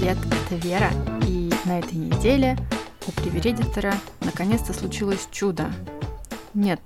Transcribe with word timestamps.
привет, 0.00 0.16
это 0.48 0.54
Вера, 0.54 0.90
и 1.28 1.50
на 1.66 1.78
этой 1.78 1.98
неделе 1.98 2.56
у 3.06 3.12
Привередитора 3.12 3.92
наконец-то 4.22 4.72
случилось 4.72 5.28
чудо. 5.30 5.70
Нет, 6.54 6.80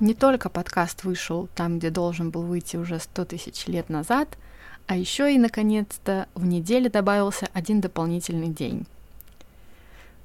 не 0.00 0.12
только 0.12 0.50
подкаст 0.50 1.04
вышел 1.04 1.48
там, 1.54 1.78
где 1.78 1.88
должен 1.88 2.28
был 2.30 2.42
выйти 2.42 2.76
уже 2.76 2.98
100 2.98 3.24
тысяч 3.24 3.66
лет 3.68 3.88
назад, 3.88 4.36
а 4.86 4.96
еще 4.96 5.34
и, 5.34 5.38
наконец-то, 5.38 6.28
в 6.34 6.44
неделе 6.44 6.90
добавился 6.90 7.48
один 7.54 7.80
дополнительный 7.80 8.48
день. 8.48 8.86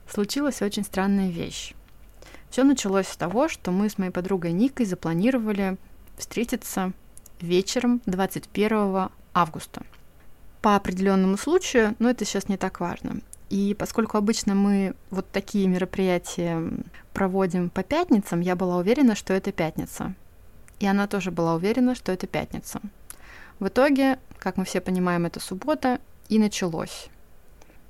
Случилась 0.10 0.62
очень 0.62 0.84
странная 0.84 1.30
вещь. 1.30 1.74
Все 2.50 2.66
началось 2.66 3.08
с 3.08 3.16
того, 3.16 3.48
что 3.48 3.72
мы 3.72 3.90
с 3.90 3.98
моей 3.98 4.12
подругой 4.12 4.52
Никой 4.52 4.86
запланировали 4.86 5.78
встретиться 6.18 6.92
вечером 7.40 8.02
21 8.06 9.08
августа. 9.34 9.84
По 10.62 10.76
определенному 10.76 11.38
случаю, 11.38 11.96
но 12.00 12.10
это 12.10 12.24
сейчас 12.24 12.48
не 12.48 12.58
так 12.58 12.80
важно. 12.80 13.22
И 13.50 13.76
поскольку 13.78 14.18
обычно 14.18 14.56
мы 14.56 14.96
вот 15.10 15.30
такие 15.32 15.68
мероприятия 15.68 16.62
проводим 17.14 17.70
по 17.70 17.84
пятницам, 17.84 18.40
я 18.40 18.56
была 18.56 18.78
уверена, 18.78 19.16
что 19.16 19.34
это 19.34 19.52
пятница. 19.52 20.14
И 20.80 20.88
она 20.88 21.08
тоже 21.08 21.32
была 21.32 21.56
уверена, 21.56 21.96
что 21.96 22.12
это 22.12 22.28
пятница. 22.28 22.80
В 23.60 23.68
итоге, 23.68 24.20
как 24.40 24.58
мы 24.58 24.66
все 24.66 24.82
понимаем, 24.82 25.26
это 25.26 25.40
суббота, 25.40 26.00
и 26.30 26.40
началось. 26.40 27.10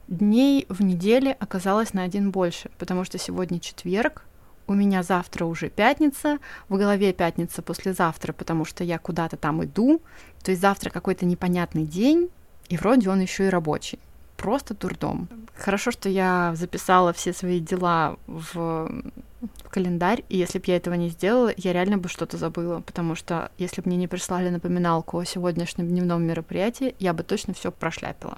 Дней 0.08 0.66
в 0.68 0.82
неделе 0.82 1.32
оказалось 1.40 1.94
на 1.94 2.04
один 2.04 2.32
больше, 2.32 2.72
потому 2.78 3.04
что 3.06 3.18
сегодня 3.18 3.60
четверг, 3.60 4.26
у 4.68 4.74
меня 4.74 5.04
завтра 5.04 5.46
уже 5.46 5.70
пятница, 5.70 6.40
в 6.70 6.78
голове 6.78 7.14
пятница 7.14 7.62
послезавтра, 7.62 8.34
потому 8.34 8.66
что 8.66 8.84
я 8.84 8.98
куда-то 8.98 9.38
там 9.38 9.64
иду, 9.64 10.02
то 10.44 10.52
есть 10.52 10.62
завтра 10.62 10.90
какой-то 10.90 11.26
непонятный 11.26 11.86
день, 11.86 12.30
и 12.72 12.78
вроде 12.78 13.10
он 13.10 13.20
еще 13.20 13.48
и 13.48 13.50
рабочий. 13.50 14.00
Просто 14.38 14.74
турдом. 14.74 15.28
Хорошо, 15.56 15.92
что 15.92 16.08
я 16.08 16.54
записала 16.56 17.12
все 17.12 17.34
свои 17.34 17.60
дела 17.60 18.16
в, 18.28 18.54
в 18.54 19.70
календарь, 19.70 20.24
и 20.30 20.38
если 20.38 20.58
бы 20.58 20.64
я 20.68 20.78
этого 20.78 20.94
не 20.94 21.10
сделала, 21.10 21.52
я 21.58 21.74
реально 21.74 21.98
бы 21.98 22.08
что-то 22.08 22.38
забыла, 22.38 22.80
потому 22.80 23.16
что 23.16 23.52
если 23.58 23.82
бы 23.82 23.90
мне 23.90 23.98
не 23.98 24.08
прислали 24.08 24.50
напоминалку 24.50 25.20
о 25.20 25.26
сегодняшнем 25.26 25.90
дневном 25.90 26.24
мероприятии, 26.24 26.96
я 26.98 27.14
бы 27.14 27.24
точно 27.24 27.54
все 27.54 27.72
прошляпила. 27.72 28.38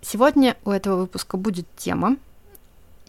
Сегодня 0.00 0.56
у 0.64 0.70
этого 0.70 1.00
выпуска 1.00 1.36
будет 1.36 1.66
тема, 1.76 2.16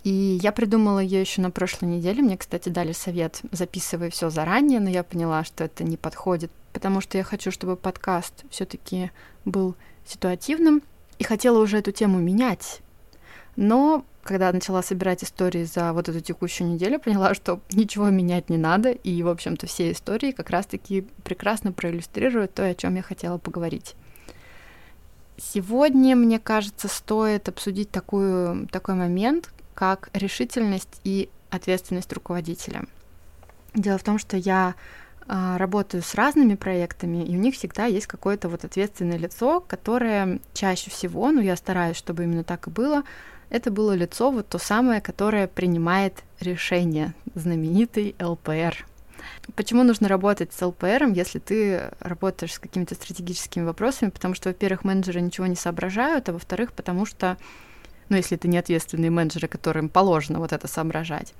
и 0.03 0.39
я 0.41 0.51
придумала 0.51 0.99
ее 0.99 1.21
еще 1.21 1.41
на 1.41 1.51
прошлой 1.51 1.89
неделе. 1.89 2.23
Мне, 2.23 2.35
кстати, 2.35 2.69
дали 2.69 2.93
совет, 2.93 3.41
записывай 3.51 4.09
все 4.09 4.31
заранее, 4.31 4.79
но 4.79 4.89
я 4.89 5.03
поняла, 5.03 5.43
что 5.43 5.65
это 5.65 5.83
не 5.83 5.97
подходит, 5.97 6.49
потому 6.77 7.01
что 7.01 7.17
я 7.17 7.23
хочу, 7.23 7.49
чтобы 7.49 7.75
подкаст 7.75 8.45
все-таки 8.51 9.09
был 9.45 9.75
ситуативным, 10.05 10.83
и 11.17 11.23
хотела 11.23 11.57
уже 11.57 11.79
эту 11.79 11.91
тему 11.91 12.19
менять. 12.19 12.81
Но 13.55 14.05
когда 14.21 14.53
начала 14.53 14.83
собирать 14.83 15.23
истории 15.23 15.63
за 15.63 15.91
вот 15.91 16.07
эту 16.07 16.19
текущую 16.19 16.69
неделю, 16.69 16.99
поняла, 16.99 17.33
что 17.33 17.61
ничего 17.71 18.09
менять 18.09 18.51
не 18.51 18.57
надо, 18.57 18.91
и, 18.91 19.23
в 19.23 19.27
общем-то, 19.27 19.65
все 19.65 19.91
истории 19.91 20.29
как 20.29 20.51
раз-таки 20.51 21.07
прекрасно 21.23 21.71
проиллюстрируют 21.71 22.53
то, 22.53 22.63
о 22.63 22.75
чем 22.75 22.93
я 22.93 23.01
хотела 23.01 23.39
поговорить. 23.39 23.95
Сегодня, 25.37 26.15
мне 26.15 26.37
кажется, 26.37 26.87
стоит 26.87 27.49
обсудить 27.49 27.89
такую, 27.89 28.67
такой 28.67 28.93
момент, 28.93 29.51
как 29.73 30.11
решительность 30.13 31.01
и 31.03 31.27
ответственность 31.49 32.13
руководителя. 32.13 32.85
Дело 33.73 33.97
в 33.97 34.03
том, 34.03 34.19
что 34.19 34.37
я 34.37 34.75
работаю 35.27 36.03
с 36.03 36.15
разными 36.15 36.55
проектами, 36.55 37.23
и 37.23 37.35
у 37.35 37.39
них 37.39 37.55
всегда 37.55 37.85
есть 37.85 38.07
какое-то 38.07 38.49
вот 38.49 38.63
ответственное 38.63 39.17
лицо, 39.17 39.59
которое 39.59 40.39
чаще 40.53 40.89
всего, 40.89 41.31
ну 41.31 41.41
я 41.41 41.55
стараюсь, 41.55 41.97
чтобы 41.97 42.23
именно 42.23 42.43
так 42.43 42.67
и 42.67 42.69
было, 42.71 43.03
это 43.49 43.71
было 43.71 43.93
лицо 43.93 44.31
вот 44.31 44.47
то 44.47 44.57
самое, 44.57 45.01
которое 45.01 45.47
принимает 45.47 46.23
решение, 46.39 47.13
знаменитый 47.35 48.15
ЛПР. 48.21 48.85
Почему 49.55 49.83
нужно 49.83 50.07
работать 50.07 50.53
с 50.53 50.65
ЛПР, 50.65 51.07
если 51.13 51.39
ты 51.39 51.89
работаешь 51.99 52.53
с 52.53 52.59
какими-то 52.59 52.95
стратегическими 52.95 53.63
вопросами? 53.63 54.09
Потому 54.09 54.33
что, 54.33 54.49
во-первых, 54.49 54.83
менеджеры 54.83 55.21
ничего 55.21 55.47
не 55.47 55.55
соображают, 55.55 56.29
а 56.29 56.33
во-вторых, 56.33 56.73
потому 56.73 57.05
что 57.05 57.37
ну, 58.09 58.15
если 58.17 58.37
это 58.37 58.47
не 58.47 58.57
ответственные 58.57 59.11
менеджеры, 59.11 59.47
которым 59.47 59.89
положено 59.89 60.39
вот 60.39 60.53
это 60.53 60.67
соображать. 60.67 61.33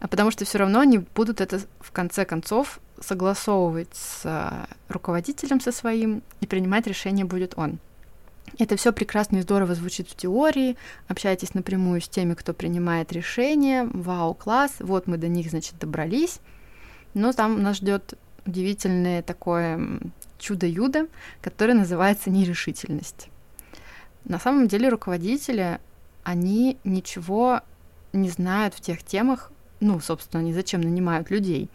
А 0.00 0.08
потому 0.08 0.30
что 0.30 0.44
все 0.44 0.58
равно 0.58 0.80
они 0.80 0.98
будут 0.98 1.40
это 1.40 1.60
в 1.80 1.92
конце 1.92 2.24
концов 2.24 2.80
согласовывать 3.00 3.94
с 3.94 4.22
а, 4.24 4.66
руководителем 4.88 5.60
со 5.60 5.72
своим, 5.72 6.22
и 6.40 6.46
принимать 6.46 6.86
решение 6.86 7.24
будет 7.24 7.54
он. 7.56 7.78
Это 8.58 8.76
все 8.76 8.92
прекрасно 8.92 9.38
и 9.38 9.42
здорово 9.42 9.74
звучит 9.74 10.08
в 10.08 10.16
теории. 10.16 10.76
Общайтесь 11.06 11.54
напрямую 11.54 12.00
с 12.00 12.08
теми, 12.08 12.34
кто 12.34 12.52
принимает 12.52 13.12
решения. 13.12 13.88
Вау, 13.92 14.34
класс. 14.34 14.72
Вот 14.80 15.06
мы 15.06 15.18
до 15.18 15.28
них, 15.28 15.50
значит, 15.50 15.78
добрались. 15.78 16.40
Но 17.14 17.32
там 17.32 17.62
нас 17.62 17.76
ждет 17.76 18.18
удивительное 18.46 19.22
такое 19.22 20.00
чудо-юдо, 20.38 21.06
которое 21.42 21.74
называется 21.74 22.30
нерешительность. 22.30 23.28
На 24.24 24.38
самом 24.38 24.68
деле 24.68 24.88
руководители, 24.88 25.78
они 26.24 26.78
ничего 26.84 27.60
не 28.12 28.30
знают 28.30 28.74
в 28.74 28.80
тех 28.80 29.02
темах, 29.02 29.49
ну, 29.80 30.00
собственно, 30.00 30.40
они 30.40 30.52
зачем 30.52 30.80
нанимают 30.80 31.30
людей, 31.30 31.68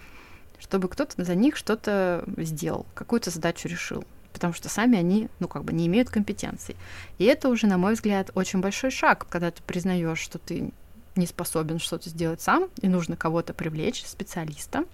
чтобы 0.60 0.88
кто-то 0.88 1.24
за 1.24 1.36
них 1.36 1.58
что-то 1.58 2.24
сделал, 2.38 2.86
какую-то 2.94 3.30
задачу 3.30 3.68
решил, 3.68 4.04
потому 4.34 4.54
что 4.54 4.70
сами 4.70 4.98
они, 4.98 5.28
ну, 5.40 5.48
как 5.48 5.64
бы 5.64 5.74
не 5.74 5.88
имеют 5.88 6.10
компетенций. 6.10 6.76
И 7.18 7.26
это 7.26 7.50
уже, 7.50 7.68
на 7.68 7.78
мой 7.78 7.94
взгляд, 7.94 8.32
очень 8.36 8.62
большой 8.62 8.92
шаг, 8.92 9.28
когда 9.30 9.52
ты 9.52 9.62
признаешь, 9.64 10.20
что 10.20 10.40
ты 10.40 10.72
не 11.16 11.28
способен 11.28 11.80
что-то 11.80 12.10
сделать 12.10 12.42
сам, 12.42 12.70
и 12.82 12.88
нужно 12.88 13.16
кого-то 13.16 13.54
привлечь, 13.54 14.06
специалиста. 14.06 14.86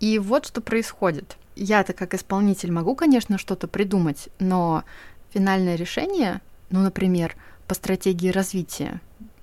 И 0.00 0.18
вот 0.18 0.46
что 0.46 0.60
происходит. 0.60 1.36
Я-то 1.54 1.92
как 1.92 2.14
исполнитель 2.14 2.72
могу, 2.72 2.96
конечно, 2.96 3.38
что-то 3.38 3.68
придумать, 3.68 4.28
но 4.40 4.84
финальное 5.32 5.76
решение, 5.76 6.40
ну, 6.70 6.80
например, 6.80 7.36
по 7.68 7.74
стратегии 7.74 8.30
развития, 8.30 9.00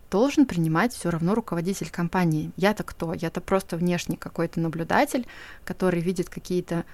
должен 0.09 0.45
принимать 0.45 0.93
все 0.93 1.09
равно 1.09 1.35
руководитель 1.35 1.89
компании. 1.89 2.51
Я-то 2.57 2.83
кто? 2.83 3.13
Я-то 3.13 3.41
просто 3.41 3.77
внешний 3.77 4.17
какой-то 4.17 4.59
наблюдатель, 4.59 5.27
который 5.63 6.01
видит 6.01 6.29
какие-то 6.29 6.85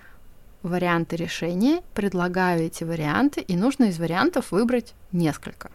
варианты 0.64 1.16
решения, 1.16 1.82
предлагаю 1.94 2.64
эти 2.64 2.84
варианты, 2.84 3.42
и 3.42 3.56
нужно 3.56 3.86
из 3.86 4.00
вариантов 4.00 4.52
выбрать 4.52 4.94
несколько. 5.12 5.72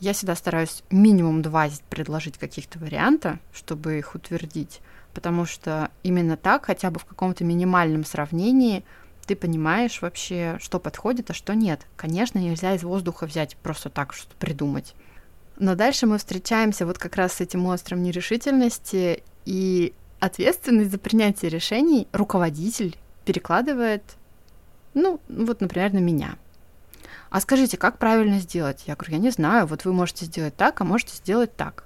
Я 0.00 0.12
всегда 0.12 0.34
стараюсь 0.34 0.82
минимум 0.90 1.40
два 1.40 1.68
предложить 1.88 2.36
каких-то 2.36 2.78
варианта, 2.78 3.38
чтобы 3.52 3.98
их 3.98 4.14
утвердить, 4.14 4.80
потому 5.14 5.46
что 5.46 5.90
именно 6.02 6.36
так, 6.36 6.66
хотя 6.66 6.90
бы 6.90 6.98
в 6.98 7.04
каком-то 7.04 7.44
минимальном 7.44 8.04
сравнении, 8.04 8.84
ты 9.24 9.36
понимаешь 9.36 10.02
вообще, 10.02 10.58
что 10.60 10.78
подходит, 10.78 11.30
а 11.30 11.34
что 11.34 11.54
нет. 11.54 11.86
Конечно, 11.96 12.38
нельзя 12.38 12.74
из 12.74 12.82
воздуха 12.82 13.26
взять 13.26 13.56
просто 13.56 13.88
так 13.88 14.12
что-то 14.12 14.34
придумать. 14.36 14.94
Но 15.58 15.74
дальше 15.74 16.06
мы 16.06 16.18
встречаемся 16.18 16.86
вот 16.86 16.98
как 16.98 17.16
раз 17.16 17.34
с 17.34 17.40
этим 17.40 17.60
монстром 17.60 18.02
нерешительности, 18.02 19.22
и 19.44 19.94
ответственность 20.20 20.90
за 20.90 20.98
принятие 20.98 21.50
решений 21.50 22.08
руководитель 22.12 22.96
перекладывает, 23.24 24.02
ну, 24.94 25.20
вот, 25.28 25.60
например, 25.60 25.92
на 25.92 25.98
меня. 25.98 26.36
А 27.30 27.40
скажите, 27.40 27.76
как 27.76 27.98
правильно 27.98 28.38
сделать? 28.38 28.84
Я 28.86 28.94
говорю, 28.94 29.14
я 29.14 29.18
не 29.18 29.30
знаю, 29.30 29.66
вот 29.66 29.84
вы 29.84 29.92
можете 29.92 30.24
сделать 30.24 30.56
так, 30.56 30.80
а 30.80 30.84
можете 30.84 31.16
сделать 31.16 31.54
так. 31.56 31.84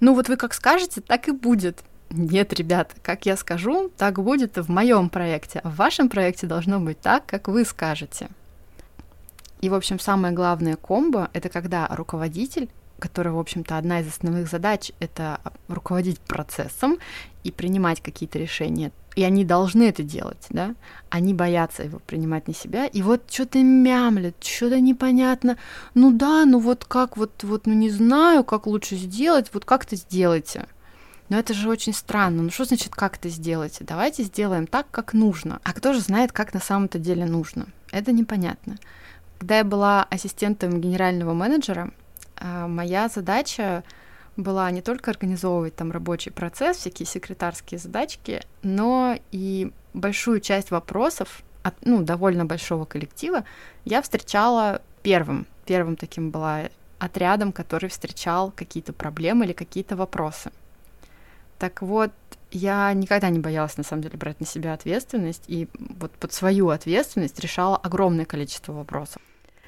Ну 0.00 0.14
вот 0.14 0.28
вы 0.28 0.36
как 0.36 0.54
скажете, 0.54 1.00
так 1.00 1.28
и 1.28 1.32
будет. 1.32 1.82
Нет, 2.10 2.54
ребят, 2.54 2.94
как 3.02 3.26
я 3.26 3.36
скажу, 3.36 3.90
так 3.96 4.22
будет 4.22 4.56
в 4.56 4.70
моем 4.70 5.10
проекте, 5.10 5.60
а 5.62 5.68
в 5.68 5.76
вашем 5.76 6.08
проекте 6.08 6.46
должно 6.46 6.80
быть 6.80 7.00
так, 7.00 7.26
как 7.26 7.48
вы 7.48 7.64
скажете. 7.64 8.28
И, 9.60 9.68
в 9.68 9.74
общем, 9.74 9.98
самое 9.98 10.32
главное 10.32 10.76
комбо— 10.76 11.28
это 11.32 11.48
когда 11.48 11.86
руководитель 11.88 12.70
которая, 12.98 13.34
в 13.34 13.38
общем-то, 13.38 13.76
одна 13.76 14.00
из 14.00 14.08
основных 14.08 14.48
задач— 14.48 14.92
это 15.00 15.40
руководить 15.68 16.20
процессом 16.20 16.98
и 17.44 17.50
принимать 17.50 18.00
какие-то 18.00 18.38
решения. 18.38 18.92
И 19.16 19.24
они 19.24 19.44
должны 19.44 19.88
это 19.88 20.02
делать, 20.02 20.46
да? 20.50 20.74
Они 21.10 21.34
боятся 21.34 21.82
его 21.82 21.98
принимать 21.98 22.46
на 22.46 22.54
себя. 22.54 22.86
И 22.86 23.02
вот 23.02 23.22
что-то 23.28 23.60
мямлят, 23.62 24.36
что-то 24.44 24.80
непонятно. 24.80 25.58
Ну 25.94 26.12
да, 26.12 26.44
ну 26.44 26.60
вот 26.60 26.84
как 26.84 27.16
вот, 27.16 27.42
вот, 27.42 27.66
ну 27.66 27.72
не 27.74 27.90
знаю, 27.90 28.44
как 28.44 28.66
лучше 28.66 28.94
сделать, 28.94 29.50
вот 29.52 29.64
как-то 29.64 29.96
сделайте. 29.96 30.66
Но 31.28 31.38
это 31.38 31.52
же 31.52 31.68
очень 31.68 31.92
странно. 31.92 32.42
Ну 32.42 32.50
что 32.50 32.64
значит 32.64 32.94
как-то 32.94 33.28
сделайте? 33.28 33.84
Давайте 33.84 34.22
сделаем 34.22 34.66
так, 34.66 34.86
как 34.90 35.12
нужно. 35.12 35.60
А 35.64 35.72
кто 35.72 35.92
же 35.92 36.00
знает, 36.00 36.32
как 36.32 36.54
на 36.54 36.60
самом-то 36.60 36.98
деле 36.98 37.26
нужно? 37.26 37.66
Это 37.90 38.12
непонятно. 38.12 38.76
Когда 39.38 39.58
я 39.58 39.64
была 39.64 40.04
ассистентом 40.10 40.80
генерального 40.80 41.34
менеджера, 41.34 41.92
моя 42.40 43.08
задача 43.08 43.84
была 44.36 44.70
не 44.70 44.82
только 44.82 45.10
организовывать 45.10 45.74
там 45.74 45.90
рабочий 45.90 46.30
процесс, 46.30 46.76
всякие 46.78 47.06
секретарские 47.06 47.78
задачки, 47.78 48.42
но 48.62 49.18
и 49.32 49.72
большую 49.94 50.40
часть 50.40 50.70
вопросов 50.70 51.42
от 51.62 51.74
ну, 51.84 52.02
довольно 52.02 52.44
большого 52.44 52.84
коллектива 52.84 53.44
я 53.84 54.00
встречала 54.00 54.80
первым, 55.02 55.46
первым 55.66 55.96
таким 55.96 56.30
была 56.30 56.68
отрядом, 56.98 57.52
который 57.52 57.88
встречал 57.88 58.52
какие-то 58.54 58.92
проблемы 58.92 59.44
или 59.44 59.52
какие-то 59.52 59.96
вопросы. 59.96 60.50
Так 61.58 61.82
вот, 61.82 62.12
я 62.50 62.92
никогда 62.92 63.28
не 63.30 63.38
боялась, 63.38 63.76
на 63.76 63.82
самом 63.82 64.02
деле, 64.02 64.16
брать 64.16 64.40
на 64.40 64.46
себя 64.46 64.72
ответственность, 64.72 65.44
и 65.48 65.68
вот 65.78 66.12
под 66.12 66.32
свою 66.32 66.68
ответственность 66.70 67.38
решала 67.40 67.76
огромное 67.76 68.24
количество 68.24 68.72
вопросов. 68.72 69.20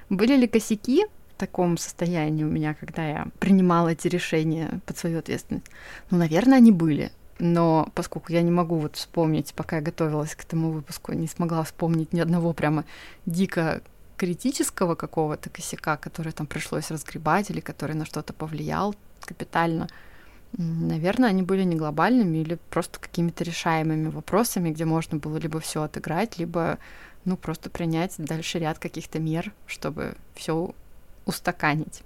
Были 0.08 0.37
ли 0.37 0.46
косяки 0.46 1.06
таком 1.40 1.78
состоянии 1.78 2.44
у 2.44 2.48
меня, 2.48 2.75
когда 2.75 3.06
я 3.06 3.26
принимала 3.38 3.88
эти 3.88 4.08
решения 4.08 4.81
под 4.87 4.98
свою 4.98 5.19
ответственность? 5.19 5.66
Ну, 6.10 6.19
наверное, 6.19 6.58
они 6.58 6.70
были. 6.70 7.10
Но 7.38 7.88
поскольку 7.94 8.32
я 8.32 8.42
не 8.42 8.50
могу 8.50 8.76
вот 8.76 8.96
вспомнить, 8.96 9.54
пока 9.54 9.76
я 9.76 9.82
готовилась 9.82 10.34
к 10.34 10.44
этому 10.44 10.70
выпуску, 10.70 11.12
не 11.12 11.26
смогла 11.26 11.62
вспомнить 11.64 12.12
ни 12.12 12.20
одного 12.20 12.52
прямо 12.52 12.84
дико 13.25 13.81
критического 14.19 14.94
какого-то 14.94 15.48
косяка, 15.48 15.96
который 15.96 16.32
там 16.32 16.46
пришлось 16.46 16.90
разгребать 16.90 17.50
или 17.50 17.60
который 17.60 17.96
на 17.96 18.04
что-то 18.04 18.34
повлиял 18.34 18.94
капитально, 19.22 19.88
наверное, 20.52 21.31
они 21.31 21.43
были 21.43 21.62
не 21.62 21.76
глобальными 21.76 22.38
или 22.38 22.58
просто 22.69 23.00
какими-то 23.00 23.44
решаемыми 23.44 24.08
вопросами, 24.08 24.70
где 24.70 24.84
можно 24.84 25.19
было 25.19 25.38
либо 25.38 25.60
все 25.60 25.82
отыграть, 25.82 26.38
либо 26.38 26.78
ну 27.25 27.36
просто 27.36 27.70
принять 27.70 28.14
дальше 28.19 28.58
ряд 28.58 28.78
каких-то 28.78 29.19
мер, 29.19 29.52
чтобы 29.66 30.16
все 30.34 30.75
устаканить. 31.31 32.03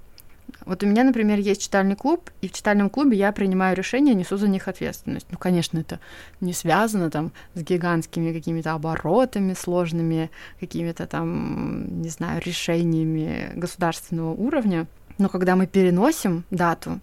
Вот 0.67 0.83
у 0.83 0.87
меня, 0.87 1.05
например, 1.05 1.39
есть 1.39 1.63
читальный 1.63 1.97
клуб, 1.97 2.31
и 2.43 2.49
в 2.49 2.53
читальном 2.53 2.89
клубе 2.91 3.17
я 3.17 3.33
принимаю 3.33 3.77
решения, 3.77 4.15
несу 4.15 4.37
за 4.37 4.49
них 4.49 4.69
ответственность. 4.69 5.27
Ну, 5.31 5.39
конечно, 5.39 5.79
это 5.79 6.01
не 6.41 6.53
связано 6.53 7.11
там 7.11 7.33
с 7.55 7.63
гигантскими 7.63 8.33
какими-то 8.33 8.73
оборотами 8.73 9.55
сложными, 9.55 10.31
какими-то 10.61 11.07
там, 11.07 12.03
не 12.03 12.09
знаю, 12.11 12.41
решениями 12.45 13.53
государственного 13.57 14.33
уровня. 14.33 14.87
Но 15.19 15.29
когда 15.29 15.57
мы 15.57 15.67
переносим 15.67 16.45
дату 16.51 17.01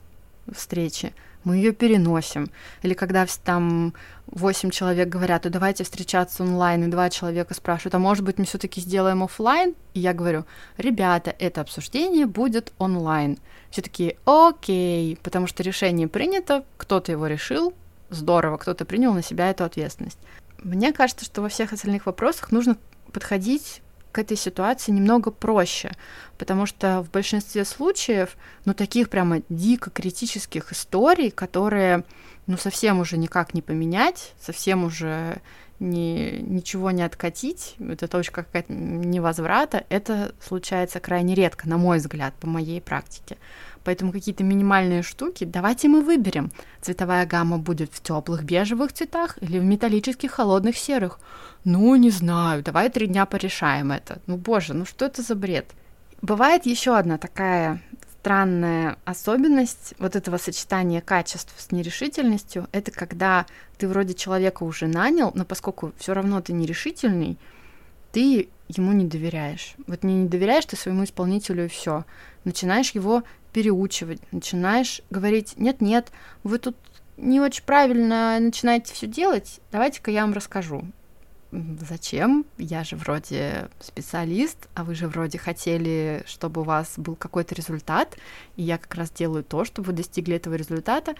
встречи, 0.51 1.13
мы 1.43 1.57
ее 1.57 1.71
переносим. 1.71 2.49
Или 2.81 2.93
когда 2.93 3.25
там 3.43 3.93
8 4.27 4.69
человек 4.69 5.09
говорят, 5.09 5.45
ну 5.45 5.49
давайте 5.49 5.83
встречаться 5.83 6.43
онлайн, 6.43 6.83
и 6.83 6.87
два 6.87 7.09
человека 7.09 7.53
спрашивают, 7.53 7.95
а 7.95 7.99
может 7.99 8.23
быть 8.23 8.37
мы 8.37 8.45
все-таки 8.45 8.81
сделаем 8.81 9.23
офлайн? 9.23 9.75
И 9.93 9.99
я 9.99 10.13
говорю, 10.13 10.45
ребята, 10.77 11.35
это 11.37 11.61
обсуждение 11.61 12.25
будет 12.25 12.73
онлайн. 12.77 13.37
Все 13.69 13.81
таки 13.81 14.17
окей, 14.25 15.17
потому 15.23 15.47
что 15.47 15.63
решение 15.63 16.07
принято, 16.07 16.65
кто-то 16.77 17.11
его 17.11 17.27
решил, 17.27 17.73
здорово, 18.09 18.57
кто-то 18.57 18.85
принял 18.85 19.13
на 19.13 19.23
себя 19.23 19.49
эту 19.49 19.63
ответственность. 19.63 20.19
Мне 20.59 20.93
кажется, 20.93 21.25
что 21.25 21.41
во 21.41 21.49
всех 21.49 21.73
остальных 21.73 22.05
вопросах 22.05 22.51
нужно 22.51 22.77
подходить 23.11 23.81
к 24.11 24.19
этой 24.19 24.37
ситуации 24.37 24.91
немного 24.91 25.31
проще, 25.31 25.91
потому 26.37 26.65
что 26.65 27.01
в 27.01 27.11
большинстве 27.11 27.65
случаев, 27.65 28.37
ну, 28.65 28.73
таких 28.73 29.09
прямо 29.09 29.41
дико 29.49 29.89
критических 29.89 30.71
историй, 30.71 31.31
которые, 31.31 32.03
ну, 32.47 32.57
совсем 32.57 32.99
уже 32.99 33.17
никак 33.17 33.53
не 33.53 33.61
поменять, 33.61 34.33
совсем 34.39 34.83
уже 34.83 35.41
ни, 35.79 36.39
ничего 36.41 36.91
не 36.91 37.03
откатить, 37.03 37.75
это 37.79 38.07
точка 38.07 38.43
какая-то 38.43 38.71
невозврата, 38.71 39.83
это 39.89 40.33
случается 40.45 40.99
крайне 40.99 41.33
редко, 41.33 41.67
на 41.67 41.77
мой 41.77 41.97
взгляд, 41.97 42.33
по 42.35 42.47
моей 42.47 42.79
практике. 42.81 43.37
Поэтому 43.83 44.11
какие-то 44.11 44.43
минимальные 44.43 45.01
штуки 45.03 45.43
давайте 45.43 45.87
мы 45.87 46.01
выберем. 46.01 46.51
Цветовая 46.81 47.25
гамма 47.25 47.57
будет 47.57 47.91
в 47.93 48.01
теплых 48.01 48.43
бежевых 48.43 48.93
цветах 48.93 49.37
или 49.41 49.59
в 49.59 49.63
металлических 49.63 50.31
холодных 50.31 50.77
серых. 50.77 51.19
Ну, 51.63 51.95
не 51.95 52.09
знаю, 52.09 52.63
давай 52.63 52.89
три 52.89 53.07
дня 53.07 53.25
порешаем 53.25 53.91
это. 53.91 54.21
Ну, 54.27 54.37
боже, 54.37 54.73
ну 54.73 54.85
что 54.85 55.05
это 55.05 55.21
за 55.21 55.35
бред? 55.35 55.71
Бывает 56.21 56.65
еще 56.65 56.95
одна 56.95 57.17
такая 57.17 57.81
странная 58.21 58.97
особенность 59.03 59.95
вот 59.97 60.15
этого 60.15 60.37
сочетания 60.37 61.01
качеств 61.01 61.53
с 61.57 61.71
нерешительностью, 61.71 62.67
это 62.71 62.91
когда 62.91 63.47
ты 63.79 63.87
вроде 63.87 64.13
человека 64.13 64.61
уже 64.61 64.85
нанял, 64.85 65.31
но 65.33 65.43
поскольку 65.43 65.91
все 65.97 66.13
равно 66.13 66.39
ты 66.39 66.53
нерешительный, 66.53 67.39
ты 68.11 68.49
ему 68.67 68.91
не 68.91 69.05
доверяешь. 69.05 69.73
Вот 69.87 70.03
не, 70.03 70.13
не 70.13 70.27
доверяешь 70.27 70.65
ты 70.65 70.75
своему 70.75 71.03
исполнителю 71.03 71.65
и 71.65 71.69
все. 71.69 72.05
Начинаешь 72.43 72.91
его 72.91 73.23
переучивать, 73.53 74.21
начинаешь 74.31 75.01
говорить, 75.09 75.53
нет-нет, 75.57 76.11
вы 76.43 76.57
тут 76.57 76.75
не 77.17 77.39
очень 77.39 77.63
правильно 77.63 78.37
начинаете 78.39 78.93
все 78.93 79.07
делать, 79.07 79.59
давайте-ка 79.71 80.11
я 80.11 80.21
вам 80.21 80.33
расскажу. 80.33 80.85
Зачем? 81.51 82.45
Я 82.57 82.85
же 82.85 82.95
вроде 82.95 83.69
специалист, 83.81 84.69
а 84.73 84.85
вы 84.85 84.95
же 84.95 85.09
вроде 85.09 85.37
хотели, 85.37 86.23
чтобы 86.25 86.61
у 86.61 86.63
вас 86.63 86.93
был 86.95 87.15
какой-то 87.15 87.53
результат, 87.55 88.17
и 88.55 88.63
я 88.63 88.77
как 88.77 88.95
раз 88.95 89.11
делаю 89.11 89.43
то, 89.43 89.65
чтобы 89.65 89.87
вы 89.87 89.93
достигли 89.93 90.37
этого 90.37 90.55
результата, 90.55 91.13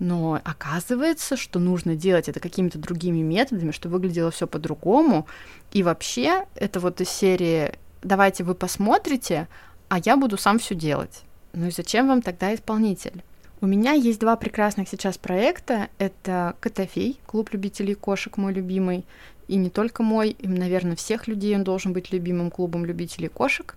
но 0.00 0.40
оказывается, 0.44 1.36
что 1.36 1.60
нужно 1.60 1.94
делать 1.94 2.28
это 2.28 2.40
какими-то 2.40 2.78
другими 2.78 3.22
методами, 3.22 3.70
что 3.70 3.88
выглядело 3.88 4.32
все 4.32 4.48
по-другому. 4.48 5.26
И 5.72 5.84
вообще, 5.84 6.46
это 6.56 6.80
вот 6.80 7.00
из 7.00 7.08
серии 7.08 7.72
«давайте 8.02 8.42
вы 8.42 8.54
посмотрите, 8.54 9.48
а 9.88 10.00
я 10.00 10.16
буду 10.16 10.36
сам 10.36 10.58
все 10.58 10.74
делать». 10.74 11.22
Ну 11.56 11.66
и 11.66 11.70
зачем 11.70 12.06
вам 12.06 12.20
тогда 12.20 12.54
исполнитель? 12.54 13.24
У 13.62 13.66
меня 13.66 13.92
есть 13.92 14.20
два 14.20 14.36
прекрасных 14.36 14.90
сейчас 14.90 15.16
проекта. 15.16 15.88
Это 15.96 16.54
Котофей, 16.60 17.18
клуб 17.24 17.50
любителей 17.52 17.94
кошек, 17.94 18.36
мой 18.36 18.52
любимый. 18.52 19.06
И 19.48 19.56
не 19.56 19.70
только 19.70 20.02
мой, 20.02 20.30
и, 20.30 20.46
наверное, 20.46 20.96
всех 20.96 21.26
людей 21.26 21.56
он 21.56 21.64
должен 21.64 21.94
быть 21.94 22.12
любимым 22.12 22.50
клубом 22.50 22.84
любителей 22.84 23.28
кошек. 23.28 23.74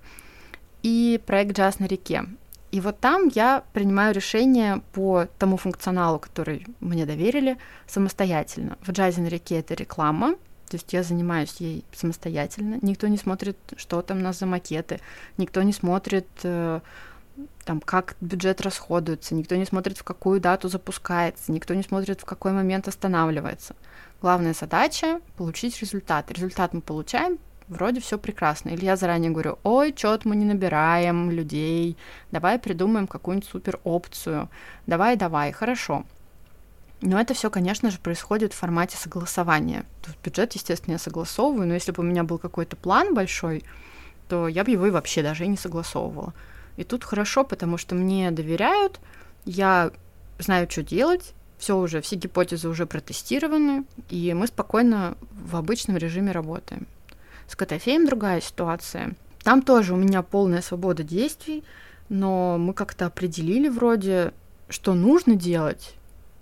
И 0.84 1.22
проект 1.26 1.58
«Джаз 1.58 1.80
на 1.80 1.86
реке». 1.86 2.26
И 2.72 2.82
вот 2.82 3.00
там 3.00 3.30
я 3.34 3.64
принимаю 3.72 4.14
решения 4.14 4.82
по 4.92 5.28
тому 5.40 5.56
функционалу, 5.56 6.20
который 6.20 6.68
мне 6.82 7.06
доверили, 7.06 7.58
самостоятельно. 7.88 8.78
В 8.82 8.92
«Джазе 8.92 9.22
на 9.22 9.28
реке» 9.28 9.60
это 9.60 9.74
реклама, 9.74 10.36
то 10.70 10.76
есть 10.76 10.94
я 10.94 11.02
занимаюсь 11.02 11.56
ей 11.60 11.84
самостоятельно. 11.94 12.78
Никто 12.82 13.08
не 13.08 13.18
смотрит, 13.18 13.58
что 13.78 14.02
там 14.02 14.20
у 14.20 14.22
нас 14.22 14.40
за 14.40 14.46
макеты, 14.46 15.00
никто 15.38 15.64
не 15.64 15.74
смотрит 15.74 16.28
э, 16.44 16.82
там, 17.66 17.82
как 17.82 18.16
бюджет 18.22 18.62
расходуется, 18.62 19.36
никто 19.36 19.56
не 19.56 19.66
смотрит, 19.66 19.98
в 19.98 20.04
какую 20.04 20.40
дату 20.40 20.70
запускается, 20.70 21.52
никто 21.52 21.74
не 21.74 21.84
смотрит, 21.84 22.22
в 22.22 22.26
какой 22.26 22.52
момент 22.52 22.88
останавливается. 22.88 23.76
Главная 24.22 24.54
задача— 24.54 25.22
получить 25.38 25.80
результат. 25.80 26.32
Результат 26.32 26.74
мы 26.74 26.82
получаем, 26.82 27.38
вроде 27.68 28.02
все 28.02 28.18
прекрасно. 28.18 28.70
Или 28.70 28.86
я 28.86 28.96
заранее 28.96 29.32
говорю, 29.32 29.60
ой, 29.64 29.94
что-то 29.96 30.28
мы 30.28 30.36
не 30.36 30.46
набираем 30.46 31.32
людей, 31.32 31.98
давай 32.32 32.60
придумаем 32.60 33.08
какую-нибудь 33.08 33.50
супер 33.50 33.80
опцию, 33.84 34.50
давай, 34.88 35.16
давай, 35.16 35.52
хорошо. 35.52 36.06
Но 37.02 37.20
это 37.20 37.34
все, 37.34 37.50
конечно 37.50 37.92
же, 37.92 38.00
происходит 38.00 38.54
в 38.54 38.58
формате 38.58 38.98
согласования. 38.98 39.86
Есть 40.06 40.20
бюджет, 40.22 40.54
естественно, 40.54 40.94
я 40.94 41.00
согласовываю, 41.00 41.68
но 41.68 41.74
если 41.74 41.94
бы 41.94 42.04
у 42.04 42.06
меня 42.06 42.24
был 42.24 42.40
какой-то 42.40 42.76
план 42.76 43.14
большой, 43.14 43.64
то 44.28 44.48
я 44.50 44.66
бы 44.66 44.72
его 44.72 44.86
и 44.86 44.92
вообще 44.92 45.24
даже 45.24 45.46
и 45.46 45.48
не 45.48 45.56
согласовывала. 45.56 46.34
И 46.80 46.86
тут 46.86 47.04
хорошо, 47.04 47.44
потому 47.44 47.78
что 47.78 47.94
мне 47.94 48.32
доверяют, 48.32 49.02
я 49.44 49.92
знаю, 50.38 50.66
что 50.72 50.82
делать, 50.82 51.34
все 51.58 51.78
уже, 51.78 52.00
все 52.00 52.16
гипотезы 52.16 52.70
уже 52.70 52.86
протестированы, 52.86 53.84
и 54.10 54.34
мы 54.34 54.48
спокойно 54.48 55.18
в 55.30 55.58
обычном 55.58 55.98
режиме 55.98 56.32
работаем. 56.32 56.88
С 57.50 57.58
Котофеем 57.58 58.06
другая 58.06 58.40
ситуация. 58.40 59.16
Там 59.44 59.62
тоже 59.62 59.94
у 59.94 59.98
меня 59.98 60.22
полная 60.22 60.62
свобода 60.62 61.04
действий, 61.04 61.66
но 62.08 62.58
мы 62.58 62.74
как-то 62.74 63.08
определили 63.08 63.68
вроде, 63.68 64.32
что 64.70 64.94
нужно 64.94 65.36
делать, 65.36 65.96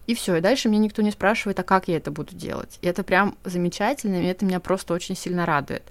и 0.08 0.16
все. 0.16 0.38
И 0.38 0.42
дальше 0.42 0.70
мне 0.70 0.80
никто 0.80 1.02
не 1.02 1.12
спрашивает, 1.12 1.60
а 1.60 1.64
как 1.64 1.90
я 1.90 1.98
это 1.98 2.12
буду 2.12 2.34
делать. 2.34 2.80
И 2.82 2.88
это 2.88 3.04
прям 3.04 3.38
замечательно, 3.44 4.16
и 4.16 4.26
это 4.26 4.46
меня 4.46 4.60
просто 4.60 4.94
очень 4.94 5.16
сильно 5.16 5.46
радует. 5.46 5.84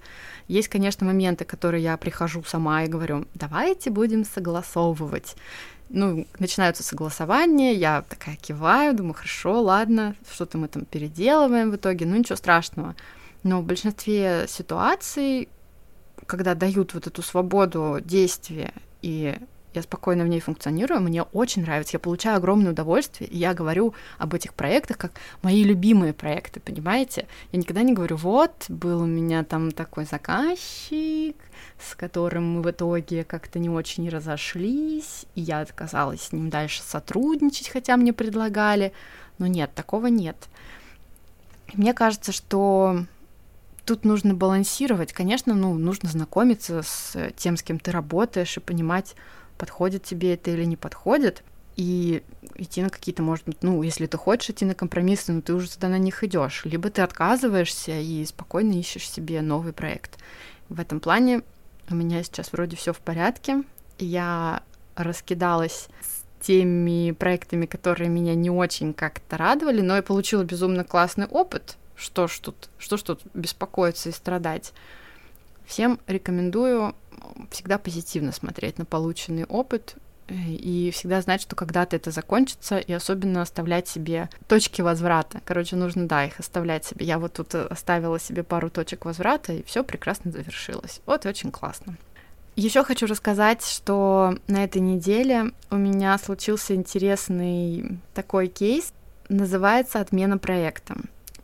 Есть, 0.47 0.67
конечно, 0.67 1.05
моменты, 1.05 1.45
которые 1.45 1.83
я 1.83 1.95
прихожу 1.97 2.43
сама 2.43 2.83
и 2.83 2.87
говорю, 2.87 3.25
давайте 3.35 3.91
будем 3.91 4.25
согласовывать. 4.25 5.35
Ну, 5.89 6.27
начинаются 6.39 6.83
согласования, 6.83 7.73
я 7.73 8.01
такая 8.01 8.35
киваю, 8.35 8.93
думаю, 8.93 9.13
хорошо, 9.13 9.61
ладно, 9.61 10.15
что-то 10.29 10.57
мы 10.57 10.67
там 10.67 10.83
переделываем 10.83 11.71
в 11.71 11.75
итоге, 11.77 12.05
ну 12.05 12.17
ничего 12.17 12.35
страшного. 12.35 12.95
Но 13.43 13.61
в 13.61 13.65
большинстве 13.65 14.45
ситуаций, 14.49 15.47
когда 16.25 16.55
дают 16.55 16.93
вот 16.93 17.07
эту 17.07 17.21
свободу 17.21 17.99
действия 18.03 18.73
и 19.01 19.37
я 19.77 19.83
спокойно 19.83 20.23
в 20.23 20.27
ней 20.27 20.39
функционирую, 20.39 21.01
мне 21.01 21.23
очень 21.23 21.61
нравится, 21.61 21.95
я 21.95 21.99
получаю 21.99 22.37
огромное 22.37 22.71
удовольствие, 22.71 23.29
и 23.29 23.37
я 23.37 23.53
говорю 23.53 23.93
об 24.17 24.33
этих 24.33 24.53
проектах 24.53 24.97
как 24.97 25.11
мои 25.41 25.63
любимые 25.63 26.13
проекты, 26.13 26.59
понимаете? 26.59 27.27
Я 27.51 27.59
никогда 27.59 27.83
не 27.83 27.93
говорю, 27.93 28.17
вот, 28.17 28.65
был 28.69 29.01
у 29.01 29.05
меня 29.05 29.43
там 29.43 29.71
такой 29.71 30.05
заказчик, 30.05 31.35
с 31.79 31.95
которым 31.95 32.51
мы 32.51 32.61
в 32.61 32.71
итоге 32.71 33.23
как-то 33.23 33.59
не 33.59 33.69
очень 33.69 34.09
разошлись, 34.09 35.25
и 35.35 35.41
я 35.41 35.61
отказалась 35.61 36.23
с 36.23 36.31
ним 36.31 36.49
дальше 36.49 36.81
сотрудничать, 36.83 37.69
хотя 37.69 37.97
мне 37.97 38.13
предлагали, 38.13 38.93
но 39.37 39.47
нет, 39.47 39.73
такого 39.73 40.07
нет. 40.07 40.35
Мне 41.73 41.93
кажется, 41.93 42.31
что 42.31 43.05
тут 43.87 44.03
нужно 44.03 44.33
балансировать. 44.33 45.13
Конечно, 45.13 45.55
ну, 45.55 45.73
нужно 45.75 46.09
знакомиться 46.09 46.81
с 46.83 47.31
тем, 47.37 47.57
с 47.57 47.63
кем 47.63 47.79
ты 47.79 47.91
работаешь, 47.91 48.57
и 48.57 48.59
понимать, 48.59 49.15
подходит 49.57 50.03
тебе 50.03 50.33
это 50.33 50.51
или 50.51 50.63
не 50.63 50.75
подходит. 50.75 51.43
И 51.75 52.23
идти 52.55 52.81
на 52.81 52.89
какие-то, 52.89 53.21
может 53.21 53.45
быть, 53.45 53.61
ну, 53.61 53.83
если 53.83 54.07
ты 54.07 54.17
хочешь 54.17 54.49
идти 54.49 54.65
на 54.65 54.73
компромиссы, 54.73 55.31
но 55.31 55.41
ты 55.41 55.53
уже 55.53 55.69
туда 55.69 55.89
на 55.89 55.99
них 55.99 56.23
идешь. 56.23 56.65
Либо 56.65 56.89
ты 56.89 57.03
отказываешься 57.03 57.99
и 57.99 58.25
спокойно 58.25 58.73
ищешь 58.73 59.09
себе 59.09 59.41
новый 59.41 59.73
проект. 59.73 60.17
В 60.69 60.79
этом 60.79 60.99
плане 60.99 61.43
у 61.89 61.95
меня 61.95 62.23
сейчас 62.23 62.51
вроде 62.51 62.75
все 62.75 62.93
в 62.93 62.99
порядке. 62.99 63.63
Я 63.99 64.63
раскидалась 64.95 65.87
с 66.01 66.45
теми 66.45 67.11
проектами, 67.11 67.65
которые 67.65 68.09
меня 68.09 68.33
не 68.33 68.49
очень 68.49 68.93
как-то 68.93 69.37
радовали, 69.37 69.81
но 69.81 69.95
я 69.95 70.01
получила 70.01 70.43
безумно 70.43 70.83
классный 70.83 71.27
опыт, 71.27 71.77
что 71.95 72.27
ж 72.27 72.39
тут, 72.39 72.69
что 72.79 72.97
ж 72.97 73.03
тут 73.03 73.21
беспокоиться 73.33 74.09
и 74.09 74.11
страдать. 74.11 74.73
Всем 75.65 75.99
рекомендую 76.07 76.95
всегда 77.51 77.77
позитивно 77.77 78.31
смотреть 78.31 78.77
на 78.77 78.85
полученный 78.85 79.45
опыт 79.45 79.95
э, 80.27 80.33
и 80.35 80.91
всегда 80.91 81.21
знать, 81.21 81.41
что 81.41 81.55
когда-то 81.55 81.95
это 81.95 82.11
закончится, 82.11 82.77
и 82.77 82.91
особенно 82.93 83.41
оставлять 83.41 83.87
себе 83.87 84.29
точки 84.47 84.81
возврата. 84.81 85.41
Короче, 85.45 85.75
нужно, 85.75 86.07
да, 86.07 86.25
их 86.25 86.39
оставлять 86.39 86.85
себе. 86.85 87.05
Я 87.05 87.19
вот 87.19 87.33
тут 87.33 87.53
оставила 87.55 88.19
себе 88.19 88.43
пару 88.43 88.69
точек 88.69 89.05
возврата, 89.05 89.53
и 89.53 89.63
все 89.63 89.83
прекрасно 89.83 90.31
завершилось. 90.31 91.01
Вот 91.05 91.25
очень 91.25 91.51
классно. 91.51 91.97
Еще 92.55 92.83
хочу 92.83 93.05
рассказать, 93.05 93.63
что 93.63 94.35
на 94.47 94.63
этой 94.63 94.81
неделе 94.81 95.51
у 95.69 95.75
меня 95.75 96.17
случился 96.17 96.73
интересный 96.73 97.99
такой 98.15 98.47
кейс, 98.47 98.93
называется 99.29 99.99
«Отмена 99.99 100.39
проекта» 100.39 100.95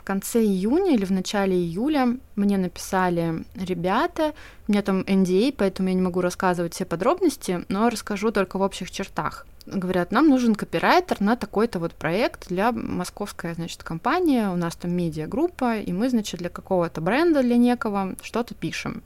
в 0.04 0.06
конце 0.06 0.44
июня 0.44 0.96
или 0.96 1.06
в 1.06 1.12
начале 1.12 1.56
июля 1.56 2.18
мне 2.36 2.58
написали 2.58 3.46
ребята, 3.56 4.34
у 4.68 4.72
меня 4.74 4.82
там 4.82 5.00
NDA, 5.00 5.56
поэтому 5.58 5.88
я 5.88 5.96
не 5.96 6.02
могу 6.02 6.20
рассказывать 6.20 6.74
все 6.74 6.84
подробности, 6.84 7.64
но 7.70 7.90
расскажу 7.90 8.34
только 8.34 8.60
в 8.60 8.62
общих 8.64 8.92
чертах. 8.92 9.48
Говорят, 9.66 10.12
нам 10.12 10.28
нужен 10.28 10.56
копирайтер 10.56 11.22
на 11.22 11.38
такой-то 11.38 11.80
вот 11.80 11.94
проект 11.94 12.50
для 12.50 12.74
московской, 12.74 13.54
значит, 13.54 13.82
компании, 13.84 14.44
у 14.44 14.58
нас 14.58 14.76
там 14.76 14.92
медиагруппа, 14.92 15.78
и 15.78 15.94
мы, 15.94 16.10
значит, 16.10 16.42
для 16.42 16.50
какого-то 16.50 17.00
бренда, 17.00 17.42
для 17.42 17.56
некого 17.56 18.16
что-то 18.22 18.56
пишем. 18.56 19.04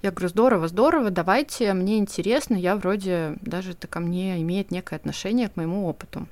Я 0.00 0.10
говорю, 0.10 0.28
здорово, 0.30 0.68
здорово, 0.68 1.10
давайте, 1.10 1.74
мне 1.74 1.98
интересно, 1.98 2.54
я 2.54 2.76
вроде 2.76 3.36
даже 3.42 3.72
это 3.72 3.88
ко 3.88 4.00
мне 4.00 4.40
имеет 4.40 4.70
некое 4.70 4.96
отношение 4.96 5.50
к 5.50 5.56
моему 5.56 5.86
опыту 5.86 6.26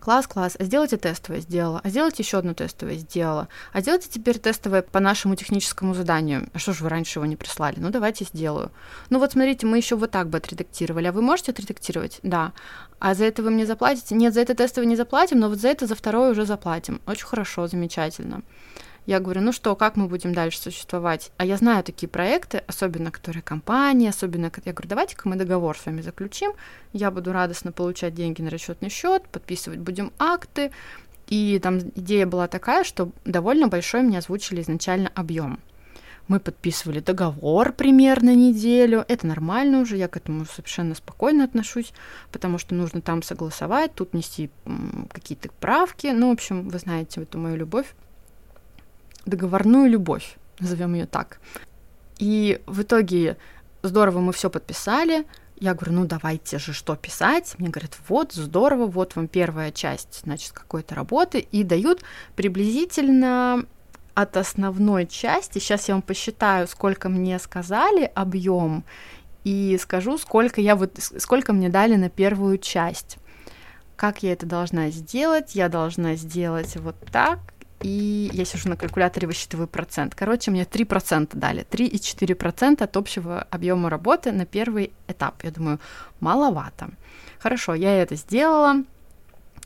класс, 0.00 0.26
класс, 0.26 0.56
а 0.58 0.64
сделайте 0.64 0.96
тестовое, 0.96 1.40
сделала, 1.40 1.80
а 1.84 1.88
сделайте 1.88 2.22
еще 2.22 2.38
одно 2.38 2.54
тестовое, 2.54 2.96
сделала, 2.96 3.48
а 3.72 3.80
сделайте 3.80 4.08
теперь 4.08 4.38
тестовое 4.38 4.82
по 4.82 4.98
нашему 4.98 5.36
техническому 5.36 5.94
заданию. 5.94 6.48
А 6.52 6.58
что 6.58 6.72
же 6.72 6.82
вы 6.82 6.90
раньше 6.90 7.18
его 7.18 7.26
не 7.26 7.36
прислали? 7.36 7.76
Ну, 7.78 7.90
давайте 7.90 8.24
сделаю. 8.24 8.72
Ну, 9.10 9.18
вот 9.18 9.32
смотрите, 9.32 9.66
мы 9.66 9.76
еще 9.76 9.96
вот 9.96 10.10
так 10.10 10.28
бы 10.28 10.38
отредактировали, 10.38 11.06
а 11.06 11.12
вы 11.12 11.22
можете 11.22 11.52
отредактировать? 11.52 12.18
Да. 12.22 12.52
А 12.98 13.14
за 13.14 13.24
это 13.24 13.42
вы 13.42 13.50
мне 13.50 13.66
заплатите? 13.66 14.14
Нет, 14.14 14.34
за 14.34 14.40
это 14.40 14.54
тестовое 14.54 14.88
не 14.88 14.96
заплатим, 14.96 15.38
но 15.38 15.48
вот 15.48 15.58
за 15.58 15.68
это 15.68 15.86
за 15.86 15.94
второе 15.94 16.32
уже 16.32 16.46
заплатим. 16.46 17.00
Очень 17.06 17.26
хорошо, 17.26 17.66
замечательно. 17.66 18.42
Я 19.10 19.18
говорю, 19.18 19.40
ну 19.40 19.50
что, 19.50 19.74
как 19.74 19.96
мы 19.96 20.06
будем 20.06 20.32
дальше 20.32 20.60
существовать? 20.60 21.32
А 21.36 21.44
я 21.44 21.56
знаю 21.56 21.82
такие 21.82 22.08
проекты, 22.08 22.62
особенно 22.68 23.10
которые 23.10 23.42
компании, 23.42 24.08
особенно, 24.08 24.52
я 24.64 24.72
говорю, 24.72 24.88
давайте-ка 24.88 25.28
мы 25.28 25.34
договор 25.34 25.76
с 25.76 25.84
вами 25.84 26.00
заключим, 26.00 26.52
я 26.92 27.10
буду 27.10 27.32
радостно 27.32 27.72
получать 27.72 28.14
деньги 28.14 28.40
на 28.40 28.50
расчетный 28.50 28.88
счет, 28.88 29.26
подписывать 29.26 29.80
будем 29.80 30.12
акты, 30.20 30.70
и 31.26 31.58
там 31.60 31.80
идея 31.96 32.24
была 32.24 32.46
такая, 32.46 32.84
что 32.84 33.10
довольно 33.24 33.66
большой 33.66 34.02
мне 34.02 34.16
озвучили 34.16 34.60
изначально 34.60 35.10
объем. 35.16 35.58
Мы 36.28 36.38
подписывали 36.38 37.00
договор 37.00 37.72
примерно 37.72 38.32
неделю. 38.36 39.04
Это 39.08 39.26
нормально 39.26 39.80
уже, 39.80 39.96
я 39.96 40.06
к 40.06 40.16
этому 40.18 40.44
совершенно 40.44 40.94
спокойно 40.94 41.42
отношусь, 41.42 41.92
потому 42.30 42.58
что 42.58 42.76
нужно 42.76 43.00
там 43.00 43.24
согласовать, 43.24 43.92
тут 43.92 44.14
нести 44.14 44.50
какие-то 45.12 45.48
правки. 45.58 46.06
Ну, 46.14 46.28
в 46.28 46.34
общем, 46.34 46.68
вы 46.68 46.78
знаете 46.78 47.22
эту 47.22 47.38
мою 47.38 47.56
любовь 47.56 47.92
договорную 49.26 49.88
любовь, 49.90 50.36
назовем 50.58 50.94
ее 50.94 51.06
так. 51.06 51.40
И 52.18 52.60
в 52.66 52.82
итоге 52.82 53.36
здорово 53.82 54.20
мы 54.20 54.32
все 54.32 54.50
подписали. 54.50 55.26
Я 55.58 55.74
говорю, 55.74 55.92
ну 55.92 56.06
давайте 56.06 56.58
же 56.58 56.72
что 56.72 56.96
писать. 56.96 57.54
Мне 57.58 57.68
говорят, 57.68 57.96
вот, 58.08 58.32
здорово, 58.32 58.86
вот 58.86 59.16
вам 59.16 59.28
первая 59.28 59.72
часть, 59.72 60.22
значит, 60.24 60.52
какой-то 60.52 60.94
работы. 60.94 61.38
И 61.38 61.64
дают 61.64 62.02
приблизительно 62.34 63.64
от 64.14 64.36
основной 64.36 65.06
части. 65.06 65.58
Сейчас 65.58 65.88
я 65.88 65.94
вам 65.94 66.02
посчитаю, 66.02 66.66
сколько 66.66 67.08
мне 67.08 67.38
сказали 67.38 68.10
объем, 68.14 68.84
и 69.44 69.78
скажу, 69.80 70.18
сколько 70.18 70.60
я 70.60 70.76
вот, 70.76 70.98
сколько 70.98 71.52
мне 71.52 71.68
дали 71.68 71.96
на 71.96 72.10
первую 72.10 72.58
часть. 72.58 73.16
Как 73.96 74.22
я 74.22 74.32
это 74.32 74.46
должна 74.46 74.90
сделать? 74.90 75.54
Я 75.54 75.68
должна 75.68 76.14
сделать 76.16 76.76
вот 76.76 76.96
так, 77.10 77.38
и 77.80 78.30
я 78.32 78.44
сижу 78.44 78.68
на 78.68 78.76
калькуляторе, 78.76 79.26
высчитываю 79.26 79.68
процент. 79.68 80.14
Короче, 80.14 80.50
мне 80.50 80.64
3% 80.64 81.30
дали, 81.32 81.64
3,4% 81.70 82.82
от 82.82 82.96
общего 82.96 83.46
объема 83.50 83.90
работы 83.90 84.32
на 84.32 84.46
первый 84.46 84.92
этап. 85.08 85.42
Я 85.42 85.50
думаю, 85.50 85.80
маловато. 86.20 86.90
Хорошо, 87.38 87.74
я 87.74 88.02
это 88.02 88.16
сделала, 88.16 88.84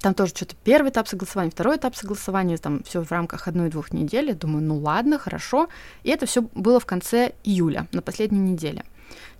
там 0.05 0.13
тоже 0.13 0.35
что-то 0.35 0.55
первый 0.65 0.91
этап 0.91 1.09
согласования, 1.09 1.51
второй 1.51 1.77
этап 1.77 1.97
согласования, 1.97 2.59
там 2.59 2.83
все 2.83 3.03
в 3.03 3.11
рамках 3.11 3.49
одной-двух 3.49 3.93
недель. 3.93 4.27
Я 4.27 4.35
думаю, 4.35 4.63
ну 4.63 4.79
ладно, 4.79 5.19
хорошо. 5.19 5.69
И 6.03 6.11
это 6.11 6.27
все 6.27 6.43
было 6.43 6.79
в 6.79 6.85
конце 6.85 7.33
июля, 7.43 7.89
на 7.91 8.03
последней 8.03 8.39
неделе. 8.39 8.85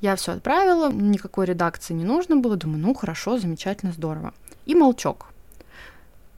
Я 0.01 0.17
все 0.17 0.33
отправила, 0.33 0.91
никакой 0.91 1.45
редакции 1.45 1.93
не 1.93 2.05
нужно 2.05 2.37
было. 2.37 2.57
Думаю, 2.57 2.81
ну 2.81 2.95
хорошо, 2.95 3.39
замечательно, 3.39 3.93
здорово. 3.93 4.33
И 4.65 4.75
молчок. 4.75 5.34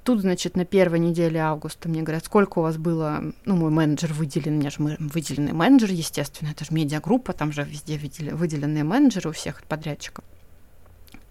Тут, 0.07 0.21
значит, 0.21 0.55
на 0.57 0.65
первой 0.65 1.01
неделе 1.01 1.41
августа 1.41 1.89
мне 1.89 2.01
говорят, 2.01 2.25
сколько 2.25 2.61
у 2.61 2.63
вас 2.63 2.77
было, 2.77 3.25
ну, 3.45 3.57
мой 3.57 3.71
менеджер 3.71 4.13
выделен, 4.13 4.61
меня 4.61 4.71
же 4.71 4.77
выделенный 4.79 5.53
менеджер, 5.53 5.91
естественно, 5.91 6.51
это 6.51 6.65
же 6.65 6.73
медиагруппа, 6.73 7.33
там 7.33 7.51
же 7.51 7.65
везде 7.65 7.99
выделенные 7.99 8.85
менеджеры 8.85 9.31
у 9.31 9.33
всех 9.33 9.65
подрядчиков. 9.65 10.25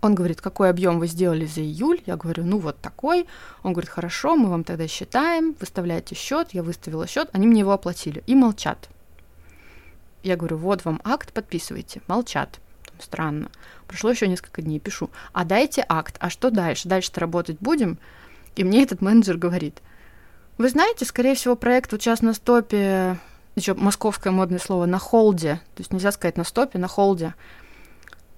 Он 0.02 0.14
говорит, 0.14 0.42
какой 0.42 0.70
объем 0.70 1.00
вы 1.00 1.08
сделали 1.08 1.46
за 1.46 1.62
июль? 1.62 2.02
Я 2.06 2.18
говорю, 2.18 2.44
ну 2.44 2.58
вот 2.58 2.78
такой. 2.82 3.28
Он 3.64 3.72
говорит, 3.72 3.90
хорошо, 3.90 4.36
мы 4.36 4.50
вам 4.50 4.66
тогда 4.66 4.90
считаем, 4.90 5.56
выставляйте 5.58 6.14
счет. 6.14 6.50
Я 6.52 6.62
выставила 6.62 7.08
счет, 7.08 7.30
они 7.32 7.48
мне 7.48 7.62
его 7.62 7.72
оплатили 7.72 8.26
и 8.28 8.36
молчат. 8.36 8.90
Я 10.22 10.36
говорю, 10.36 10.58
вот 10.58 10.84
вам 10.84 11.00
акт, 11.06 11.32
подписывайте. 11.32 12.02
Молчат. 12.08 12.60
Странно. 13.00 13.50
Прошло 13.88 14.10
еще 14.10 14.28
несколько 14.28 14.62
дней, 14.62 14.82
пишу. 14.82 15.10
А 15.32 15.46
дайте 15.46 15.86
акт. 15.88 16.18
А 16.20 16.30
что 16.30 16.52
дальше? 16.52 16.90
Дальше-то 16.90 17.22
работать 17.22 17.58
будем? 17.62 17.98
И 18.56 18.64
мне 18.64 18.84
этот 18.84 19.02
менеджер 19.02 19.38
говорит, 19.38 19.82
вы 20.58 20.70
знаете, 20.70 21.06
скорее 21.06 21.36
всего, 21.36 21.56
проект 21.56 21.92
вот 21.92 22.02
сейчас 22.02 22.22
на 22.22 22.34
стопе, 22.34 23.18
еще 23.56 23.74
московское 23.74 24.32
модное 24.32 24.60
слово, 24.60 24.86
на 24.86 25.00
холде, 25.00 25.62
то 25.76 25.82
есть 25.82 25.92
нельзя 25.92 26.12
сказать 26.12 26.38
на 26.38 26.44
стопе, 26.44 26.80
на 26.80 26.88
холде. 26.88 27.34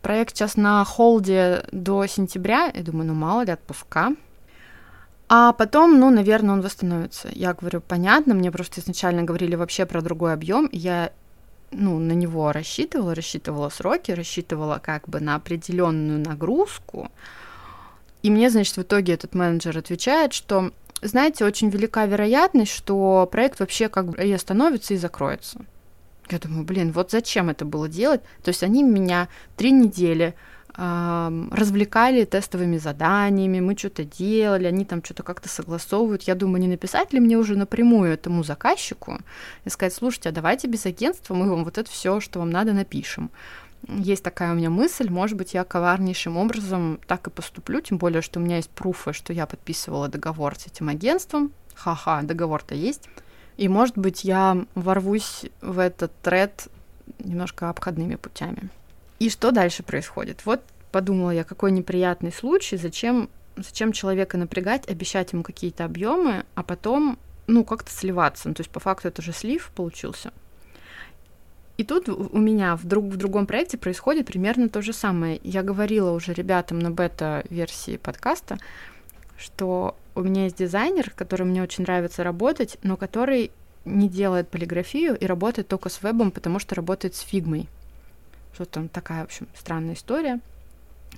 Проект 0.02 0.36
сейчас 0.36 0.58
на 0.58 0.84
холде 0.86 1.66
до 1.72 2.06
сентября, 2.06 2.72
я 2.74 2.84
думаю, 2.84 3.08
ну 3.08 3.14
мало 3.14 3.44
ли, 3.44 3.52
отпуска. 3.52 4.14
А 5.30 5.52
потом, 5.52 6.00
ну, 6.00 6.10
наверное, 6.10 6.54
он 6.54 6.62
восстановится. 6.62 7.28
Я 7.34 7.54
говорю, 7.54 7.82
понятно, 7.82 8.34
мне 8.34 8.50
просто 8.50 8.80
изначально 8.80 9.24
говорили 9.24 9.56
вообще 9.56 9.86
про 9.86 10.02
другой 10.02 10.34
объем, 10.34 10.70
я 10.72 11.12
ну, 11.72 12.00
на 12.00 12.14
него 12.14 12.52
рассчитывала, 12.52 13.14
рассчитывала 13.14 13.70
сроки, 13.70 14.12
рассчитывала 14.12 14.80
как 14.82 15.08
бы 15.10 15.20
на 15.20 15.36
определенную 15.36 16.20
нагрузку, 16.20 17.12
и 18.24 18.30
мне, 18.30 18.50
значит, 18.50 18.78
в 18.78 18.82
итоге 18.82 19.14
этот 19.14 19.36
менеджер 19.36 19.78
отвечает, 19.78 20.34
что, 20.34 20.72
знаете, 21.02 21.46
очень 21.46 21.70
велика 21.70 22.06
вероятность, 22.06 22.72
что 22.72 23.28
проект 23.32 23.60
вообще 23.60 23.90
как 23.90 24.10
бы 24.10 24.24
и 24.24 24.32
остановится, 24.32 24.94
и 24.94 24.98
закроется. 24.98 25.62
Я 26.30 26.40
думаю, 26.40 26.66
блин, 26.66 26.92
вот 26.92 27.12
зачем 27.12 27.50
это 27.50 27.64
было 27.64 27.88
делать? 27.88 28.22
То 28.44 28.50
есть 28.50 28.64
они 28.64 28.84
меня 28.84 29.30
три 29.56 29.72
недели 29.72 30.36
развлекали 30.78 32.24
тестовыми 32.26 32.78
заданиями, 32.78 33.60
мы 33.60 33.76
что-то 33.76 34.04
делали, 34.04 34.66
они 34.66 34.86
там 34.86 35.04
что-то 35.04 35.24
как-то 35.24 35.50
согласовывают. 35.50 36.24
Я 36.24 36.36
думаю, 36.36 36.62
не 36.62 36.68
написать 36.68 37.14
ли 37.14 37.20
мне 37.20 37.36
уже 37.36 37.56
напрямую 37.56 38.14
этому 38.14 38.44
заказчику 38.44 39.18
и 39.66 39.70
сказать, 39.70 39.96
слушайте, 39.96 40.30
а 40.30 40.32
давайте 40.32 40.68
без 40.68 40.86
агентства 40.86 41.34
мы 41.34 41.50
вам 41.50 41.64
вот 41.64 41.80
это 41.80 41.90
все, 41.90 42.20
что 42.20 42.40
вам 42.40 42.52
надо, 42.52 42.74
напишем 42.74 43.32
есть 43.88 44.24
такая 44.24 44.52
у 44.52 44.56
меня 44.56 44.70
мысль, 44.70 45.10
может 45.10 45.38
быть, 45.38 45.54
я 45.54 45.64
коварнейшим 45.64 46.38
образом 46.38 47.00
так 47.08 47.28
и 47.28 47.32
поступлю, 47.32 47.82
тем 47.82 47.98
более, 47.98 48.22
что 48.22 48.40
у 48.40 48.44
меня 48.44 48.58
есть 48.58 48.70
пруфы, 48.70 49.14
что 49.14 49.34
я 49.34 49.46
подписывала 49.46 50.08
договор 50.08 50.56
с 50.58 50.68
этим 50.68 50.90
агентством. 50.90 51.52
Ха-ха, 51.76 52.22
договор-то 52.24 52.76
есть. 52.76 53.08
И, 53.58 53.68
может 53.68 53.98
быть, 53.98 54.24
я 54.24 54.66
ворвусь 54.76 55.46
в 55.62 55.80
этот 55.80 56.12
тред 56.22 56.68
немножко 57.20 57.70
обходными 57.70 58.16
путями. 58.16 58.70
И 59.20 59.30
что 59.30 59.52
дальше 59.52 59.84
происходит? 59.84 60.46
Вот 60.46 60.62
подумала 60.92 61.32
я, 61.32 61.44
какой 61.44 61.72
неприятный 61.72 62.32
случай, 62.32 62.78
зачем, 62.78 63.30
зачем 63.56 63.92
человека 63.92 64.38
напрягать, 64.38 64.88
обещать 64.90 65.34
ему 65.34 65.44
какие-то 65.44 65.86
объемы, 65.86 66.46
а 66.56 66.64
потом 66.64 67.18
ну, 67.48 67.64
как-то 67.64 67.92
сливаться. 67.92 68.48
Ну, 68.50 68.54
то 68.54 68.62
есть, 68.62 68.70
по 68.70 68.80
факту, 68.80 69.08
это 69.08 69.22
же 69.22 69.34
слив 69.34 69.72
получился. 69.76 70.32
И 71.78 71.84
тут 71.84 72.10
у 72.10 72.38
меня 72.38 72.76
в, 72.76 72.86
друг, 72.86 73.06
в 73.06 73.18
другом 73.18 73.46
проекте 73.46 73.78
происходит 73.78 74.26
примерно 74.26 74.68
то 74.68 74.82
же 74.82 74.94
самое. 74.94 75.40
Я 75.44 75.62
говорила 75.62 76.12
уже 76.12 76.34
ребятам 76.34 76.80
на 76.80 76.90
бета-версии 76.90 77.98
подкаста, 77.98 78.58
что 79.38 79.96
у 80.16 80.22
меня 80.22 80.46
есть 80.46 80.58
дизайнер, 80.58 81.12
который 81.12 81.46
мне 81.46 81.62
очень 81.62 81.84
нравится 81.84 82.24
работать, 82.24 82.78
но 82.82 82.98
который 82.98 83.52
не 83.86 84.10
делает 84.10 84.50
полиграфию 84.50 85.16
и 85.16 85.26
работает 85.28 85.68
только 85.68 85.90
с 85.90 86.02
вебом, 86.02 86.32
потому 86.32 86.58
что 86.58 86.74
работает 86.74 87.14
с 87.14 87.20
фигмой. 87.20 87.70
Что 88.54 88.66
там 88.66 88.90
такая, 88.90 89.22
в 89.22 89.26
общем, 89.26 89.48
странная 89.56 89.94
история. 89.94 90.40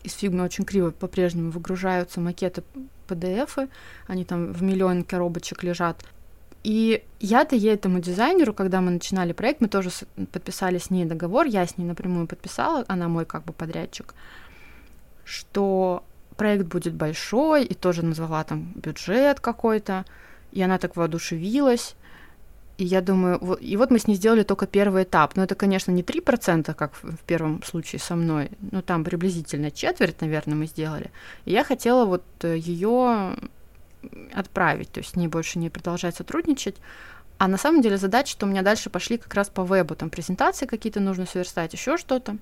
Из 0.03 0.13
фигмы 0.13 0.43
очень 0.43 0.65
криво 0.65 0.91
по-прежнему 0.91 1.51
выгружаются 1.51 2.19
макеты 2.19 2.63
PDF, 3.07 3.69
они 4.07 4.25
там 4.25 4.51
в 4.51 4.61
миллион 4.61 5.05
коробочек 5.05 5.63
лежат. 5.63 6.03
И 6.63 7.03
я-то 7.19 7.55
ей 7.55 7.73
этому 7.73 7.99
дизайнеру, 7.99 8.53
когда 8.53 8.81
мы 8.81 8.91
начинали 8.91 9.31
проект, 9.31 9.61
мы 9.61 9.69
тоже 9.69 9.91
подписали 10.31 10.77
с 10.77 10.89
ней 10.89 11.05
договор, 11.05 11.45
я 11.45 11.65
с 11.65 11.77
ней 11.77 11.85
напрямую 11.85 12.27
подписала, 12.27 12.83
она 12.87 13.07
мой 13.07 13.25
как 13.25 13.45
бы 13.45 13.53
подрядчик, 13.53 14.13
что 15.23 16.03
проект 16.35 16.65
будет 16.65 16.93
большой, 16.93 17.63
и 17.65 17.73
тоже 17.73 18.03
назвала 18.03 18.43
там 18.43 18.73
бюджет 18.75 19.39
какой-то, 19.39 20.05
и 20.51 20.61
она 20.61 20.77
так 20.77 20.95
воодушевилась. 20.95 21.95
И 22.77 22.85
я 22.85 23.01
думаю, 23.01 23.37
и 23.55 23.75
вот 23.75 23.91
мы 23.91 23.99
с 23.99 24.07
ней 24.07 24.15
сделали 24.15 24.43
только 24.43 24.65
первый 24.65 25.03
этап. 25.03 25.35
Но 25.35 25.43
это, 25.43 25.55
конечно, 25.55 25.91
не 25.91 26.01
3%, 26.01 26.73
как 26.73 26.93
в, 27.03 27.17
первом 27.27 27.61
случае 27.63 27.99
со 27.99 28.15
мной, 28.15 28.51
но 28.71 28.81
там 28.81 29.03
приблизительно 29.03 29.69
четверть, 29.69 30.21
наверное, 30.21 30.55
мы 30.55 30.65
сделали. 30.65 31.11
И 31.43 31.51
я 31.51 31.65
хотела 31.65 32.05
вот 32.05 32.23
э, 32.41 32.57
ее 32.57 33.35
отправить, 34.33 34.91
то 34.91 34.99
есть 34.99 35.13
с 35.13 35.15
ней 35.15 35.27
больше 35.27 35.59
не 35.59 35.69
продолжать 35.69 36.15
сотрудничать. 36.15 36.75
А 37.37 37.47
на 37.47 37.57
самом 37.57 37.81
деле 37.81 37.97
задача, 37.97 38.31
что 38.31 38.45
у 38.45 38.49
меня 38.49 38.61
дальше 38.61 38.89
пошли 38.89 39.17
как 39.17 39.33
раз 39.33 39.49
по 39.49 39.63
вебу, 39.63 39.95
там 39.95 40.09
презентации 40.09 40.65
какие-то 40.65 40.99
нужно 40.99 41.25
сверстать, 41.25 41.73
еще 41.73 41.97
что-то, 41.97 42.37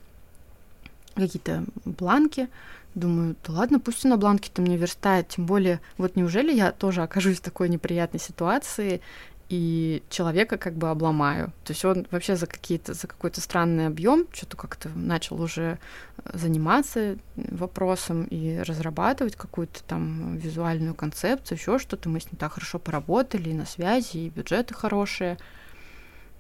какие-то 1.16 1.66
бланки. 1.86 2.50
Думаю, 2.96 3.36
да 3.46 3.54
ладно, 3.54 3.80
пусть 3.80 4.06
она 4.06 4.18
бланки-то 4.18 4.62
мне 4.62 4.76
верстает, 4.76 5.28
тем 5.28 5.46
более, 5.46 5.80
вот 6.00 6.16
неужели 6.16 6.52
я 6.52 6.72
тоже 6.72 7.04
окажусь 7.04 7.38
в 7.38 7.42
такой 7.42 7.70
неприятной 7.70 8.20
ситуации, 8.20 9.02
и 9.50 10.04
человека 10.10 10.58
как 10.58 10.76
бы 10.76 10.90
обломаю. 10.90 11.54
То 11.64 11.72
есть 11.72 11.86
он 11.86 12.06
вообще 12.12 12.36
за 12.36 12.48
какие-то 12.48 12.94
за 12.94 13.08
какой-то 13.08 13.40
странный 13.40 13.88
объем 13.88 14.28
что-то 14.34 14.58
как-то 14.58 14.90
начал 14.90 15.42
уже 15.42 15.80
э, 16.18 16.38
заниматься 16.38 17.18
вопросом 17.36 18.26
и 18.26 18.58
разрабатывать 18.60 19.36
какую-то 19.36 19.84
там 19.84 20.38
визуальную 20.38 20.96
концепцию, 20.96 21.58
еще 21.58 21.80
что-то. 21.80 22.10
Мы 22.10 22.20
с 22.20 22.26
ним 22.26 22.36
так 22.38 22.54
хорошо 22.54 22.78
поработали, 22.78 23.50
и 23.50 23.54
на 23.54 23.66
связи, 23.66 24.18
и 24.18 24.30
бюджеты 24.30 24.74
хорошие. 24.74 25.38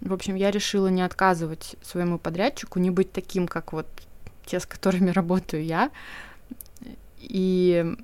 В 0.01 0.13
общем, 0.13 0.35
я 0.35 0.51
решила 0.51 0.87
не 0.87 1.01
отказывать 1.01 1.75
своему 1.81 2.19
подрядчику, 2.19 2.79
не 2.79 2.91
быть 2.91 3.11
таким, 3.11 3.47
как 3.47 3.71
вот 3.73 3.87
те, 4.45 4.59
с 4.59 4.65
которыми 4.65 5.09
работаю 5.11 5.63
я. 5.63 5.91
И 7.19 7.95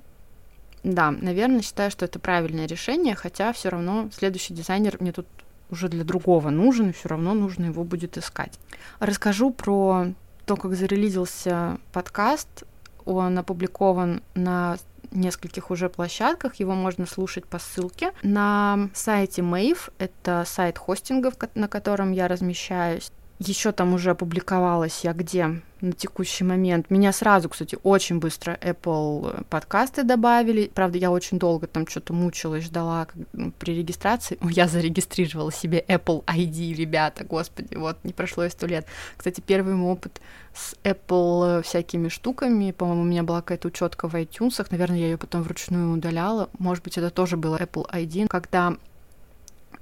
да, 0.84 1.10
наверное, 1.10 1.62
считаю, 1.62 1.90
что 1.90 2.04
это 2.04 2.18
правильное 2.18 2.66
решение, 2.66 3.14
хотя 3.14 3.52
все 3.52 3.70
равно 3.70 4.10
следующий 4.12 4.52
дизайнер 4.52 4.98
мне 5.00 5.12
тут 5.12 5.26
уже 5.70 5.88
для 5.88 6.04
другого 6.04 6.50
нужен, 6.50 6.90
и 6.90 6.92
все 6.92 7.08
равно 7.08 7.32
нужно 7.32 7.64
его 7.64 7.84
будет 7.84 8.18
искать. 8.18 8.58
Расскажу 9.00 9.50
про 9.50 10.08
то, 10.44 10.56
как 10.56 10.74
зарелизился 10.74 11.78
подкаст. 11.92 12.64
Он 13.06 13.38
опубликован 13.38 14.22
на 14.34 14.76
нескольких 15.10 15.70
уже 15.70 15.88
площадках, 15.88 16.56
его 16.56 16.74
можно 16.74 17.06
слушать 17.06 17.46
по 17.46 17.58
ссылке. 17.58 18.12
На 18.22 18.90
сайте 18.94 19.42
Mave, 19.42 19.90
это 19.98 20.44
сайт 20.46 20.76
хостингов, 20.76 21.34
на 21.54 21.68
котором 21.68 22.12
я 22.12 22.28
размещаюсь, 22.28 23.10
еще 23.38 23.72
там 23.72 23.94
уже 23.94 24.10
опубликовалась 24.10 25.00
я 25.04 25.12
где 25.12 25.60
на 25.80 25.92
текущий 25.92 26.44
момент. 26.44 26.90
Меня 26.90 27.12
сразу, 27.12 27.48
кстати, 27.48 27.76
очень 27.82 28.18
быстро 28.18 28.58
Apple 28.62 29.44
подкасты 29.50 30.02
добавили. 30.02 30.70
Правда, 30.74 30.98
я 30.98 31.10
очень 31.10 31.38
долго 31.38 31.66
там 31.66 31.86
что-то 31.86 32.12
мучилась, 32.12 32.64
ждала 32.64 33.06
ну, 33.32 33.52
при 33.52 33.76
регистрации. 33.76 34.38
Я 34.50 34.66
зарегистрировала 34.66 35.52
себе 35.52 35.84
Apple 35.86 36.24
ID, 36.24 36.74
ребята, 36.74 37.24
господи, 37.24 37.74
вот 37.74 37.98
не 38.02 38.12
прошло 38.12 38.44
и 38.44 38.50
сто 38.50 38.66
лет. 38.66 38.86
Кстати, 39.16 39.42
первый 39.42 39.74
мой 39.74 39.92
опыт 39.92 40.20
с 40.54 40.74
Apple 40.84 41.62
всякими 41.62 42.08
штуками. 42.08 42.72
По-моему, 42.72 43.02
у 43.02 43.04
меня 43.04 43.22
была 43.22 43.42
какая-то 43.42 43.68
учетка 43.68 44.08
в 44.08 44.14
iTunes. 44.14 44.64
Наверное, 44.70 44.98
я 44.98 45.06
ее 45.06 45.18
потом 45.18 45.42
вручную 45.42 45.92
удаляла. 45.92 46.48
Может 46.58 46.82
быть, 46.82 46.96
это 46.96 47.10
тоже 47.10 47.36
было 47.36 47.58
Apple 47.58 47.90
ID. 47.90 48.26
Когда 48.28 48.74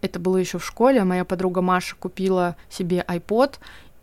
это 0.03 0.19
было 0.21 0.37
еще 0.37 0.59
в 0.59 0.65
школе, 0.65 1.05
моя 1.05 1.25
подруга 1.25 1.63
Маша 1.63 1.97
купила 1.97 2.57
себе 2.69 3.05
iPod 3.09 3.55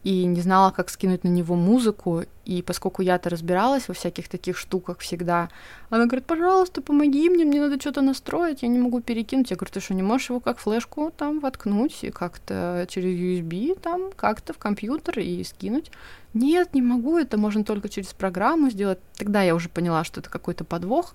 и 0.03 0.25
не 0.25 0.39
знала, 0.39 0.71
как 0.71 0.89
скинуть 0.89 1.25
на 1.25 1.27
него 1.27 1.55
музыку, 1.55 2.23
и 2.45 2.61
поскольку 2.61 3.01
я-то 3.01 3.29
разбиралась 3.29 3.89
во 3.89 3.93
всяких 3.93 4.29
таких 4.29 4.57
штуках 4.57 4.99
всегда, 4.99 5.49
она 5.89 6.05
говорит, 6.05 6.25
пожалуйста, 6.25 6.81
помоги 6.81 7.29
мне, 7.29 7.43
мне 7.43 7.59
надо 7.59 7.79
что-то 7.79 8.01
настроить, 8.01 8.61
я 8.61 8.69
не 8.69 8.79
могу 8.79 9.01
перекинуть. 9.01 9.51
Я 9.51 9.57
говорю, 9.57 9.73
ты 9.73 9.81
что, 9.81 9.93
не 9.93 10.01
можешь 10.01 10.29
его 10.29 10.39
как 10.39 10.57
флешку 10.57 11.11
там 11.15 11.41
воткнуть 11.41 12.03
и 12.03 12.11
как-то 12.11 12.87
через 12.89 13.13
USB 13.13 13.77
там 13.77 14.11
как-то 14.15 14.53
в 14.53 14.57
компьютер 14.57 15.19
и 15.19 15.43
скинуть? 15.43 15.91
Нет, 16.33 16.73
не 16.73 16.81
могу, 16.81 17.17
это 17.17 17.37
можно 17.37 17.65
только 17.65 17.89
через 17.89 18.13
программу 18.13 18.69
сделать. 18.69 18.99
Тогда 19.17 19.41
я 19.41 19.53
уже 19.53 19.67
поняла, 19.67 20.05
что 20.05 20.21
это 20.21 20.29
какой-то 20.29 20.63
подвох. 20.63 21.13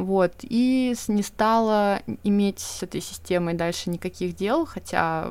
Вот, 0.00 0.32
и 0.40 0.94
не 1.08 1.22
стала 1.22 2.00
иметь 2.24 2.60
с 2.60 2.82
этой 2.82 3.02
системой 3.02 3.52
дальше 3.52 3.90
никаких 3.90 4.34
дел, 4.34 4.64
хотя 4.64 5.30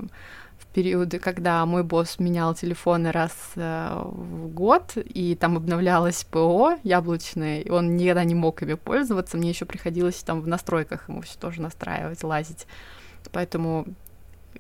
в 0.60 0.68
периоды, 0.68 1.18
когда 1.18 1.66
мой 1.66 1.84
босс 1.84 2.20
менял 2.20 2.54
телефоны 2.54 3.12
раз 3.12 3.32
э, 3.56 4.00
в 4.06 4.48
год, 4.50 4.94
и 4.96 5.36
там 5.36 5.58
обновлялось 5.58 6.24
ПО 6.24 6.78
яблочное, 6.84 7.62
и 7.62 7.70
он 7.72 7.98
никогда 7.98 8.24
не 8.24 8.36
мог 8.36 8.62
ими 8.62 8.76
пользоваться, 8.76 9.38
мне 9.38 9.50
еще 9.50 9.66
приходилось 9.66 10.22
там 10.22 10.42
в 10.42 10.48
настройках 10.48 11.10
ему 11.10 11.22
все 11.22 11.40
тоже 11.40 11.64
настраивать, 11.64 12.24
лазить. 12.24 12.68
Поэтому 13.32 13.88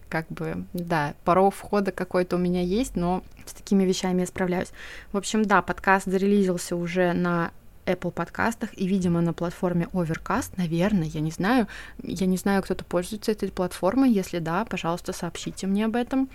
как 0.09 0.27
бы, 0.29 0.65
да, 0.73 1.13
порог 1.23 1.53
входа 1.53 1.91
какой-то 1.91 2.37
у 2.37 2.39
меня 2.39 2.63
есть, 2.63 2.95
но 2.95 3.23
с 3.45 3.53
такими 3.53 3.83
вещами 3.83 4.21
я 4.21 4.25
справляюсь. 4.25 4.71
В 5.11 5.17
общем, 5.17 5.45
да, 5.45 5.61
подкаст 5.61 6.07
зарелизился 6.07 6.75
уже 6.75 7.13
на 7.13 7.51
Apple 7.89 8.11
подкастах 8.11 8.69
и, 8.77 8.87
видимо, 8.87 9.21
на 9.21 9.33
платформе 9.33 9.87
Overcast, 9.93 10.53
наверное, 10.57 11.07
я 11.07 11.19
не 11.19 11.31
знаю. 11.31 11.67
Я 12.03 12.27
не 12.27 12.37
знаю, 12.37 12.63
кто-то 12.63 12.85
пользуется 12.85 13.31
этой 13.31 13.51
платформой. 13.51 14.11
Если 14.11 14.39
да, 14.39 14.65
пожалуйста, 14.65 15.13
сообщите 15.13 15.67
мне 15.67 15.85
об 15.85 15.95
этом. 15.95 16.29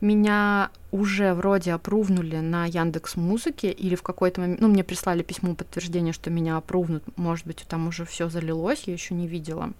Меня 0.00 0.70
уже 0.90 1.32
вроде 1.32 1.72
опрувнули 1.72 2.36
на 2.36 2.66
Яндекс 2.66 3.16
Музыке 3.16 3.70
или 3.70 3.94
в 3.94 4.02
какой-то 4.02 4.42
момент, 4.42 4.60
ну, 4.60 4.68
мне 4.68 4.84
прислали 4.84 5.22
письмо 5.22 5.54
подтверждение, 5.54 6.12
что 6.12 6.30
меня 6.30 6.58
опрувнут, 6.58 7.02
может 7.16 7.46
быть, 7.46 7.64
там 7.66 7.88
уже 7.88 8.04
все 8.04 8.28
залилось, 8.28 8.84
я 8.86 8.92
еще 8.92 9.14
не 9.14 9.26
видела. 9.26 9.72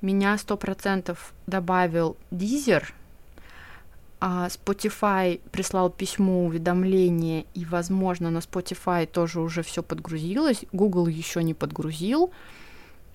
Меня 0.00 0.38
сто 0.38 0.56
процентов 0.56 1.34
добавил 1.46 2.16
Дизер, 2.30 2.94
Spotify 4.20 5.40
прислал 5.50 5.90
письмо 5.90 6.44
уведомление, 6.44 7.44
и, 7.54 7.64
возможно, 7.64 8.30
на 8.30 8.38
Spotify 8.38 9.06
тоже 9.06 9.40
уже 9.40 9.62
все 9.62 9.82
подгрузилось. 9.82 10.64
Google 10.72 11.06
еще 11.06 11.42
не 11.42 11.54
подгрузил. 11.54 12.30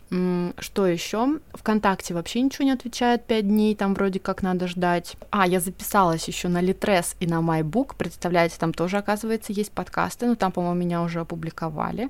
Что 0.10 0.88
еще? 0.88 1.40
ВКонтакте 1.54 2.14
вообще 2.14 2.42
ничего 2.42 2.66
не 2.66 2.72
отвечает 2.72 3.26
5 3.26 3.48
дней, 3.48 3.76
там 3.76 3.94
вроде 3.94 4.20
как 4.20 4.44
надо 4.44 4.68
ждать. 4.68 5.16
А, 5.30 5.48
я 5.48 5.62
записалась 5.62 6.28
еще 6.28 6.50
на 6.50 6.62
Litres 6.62 7.16
и 7.22 7.28
на 7.28 7.40
MyBook. 7.40 7.96
Представляете, 7.98 8.58
там 8.60 8.74
тоже, 8.74 8.98
оказывается, 8.98 9.54
есть 9.54 9.72
подкасты, 9.72 10.28
но 10.28 10.36
там, 10.36 10.52
по-моему, 10.52 10.80
меня 10.80 11.02
уже 11.02 11.22
опубликовали 11.22 12.10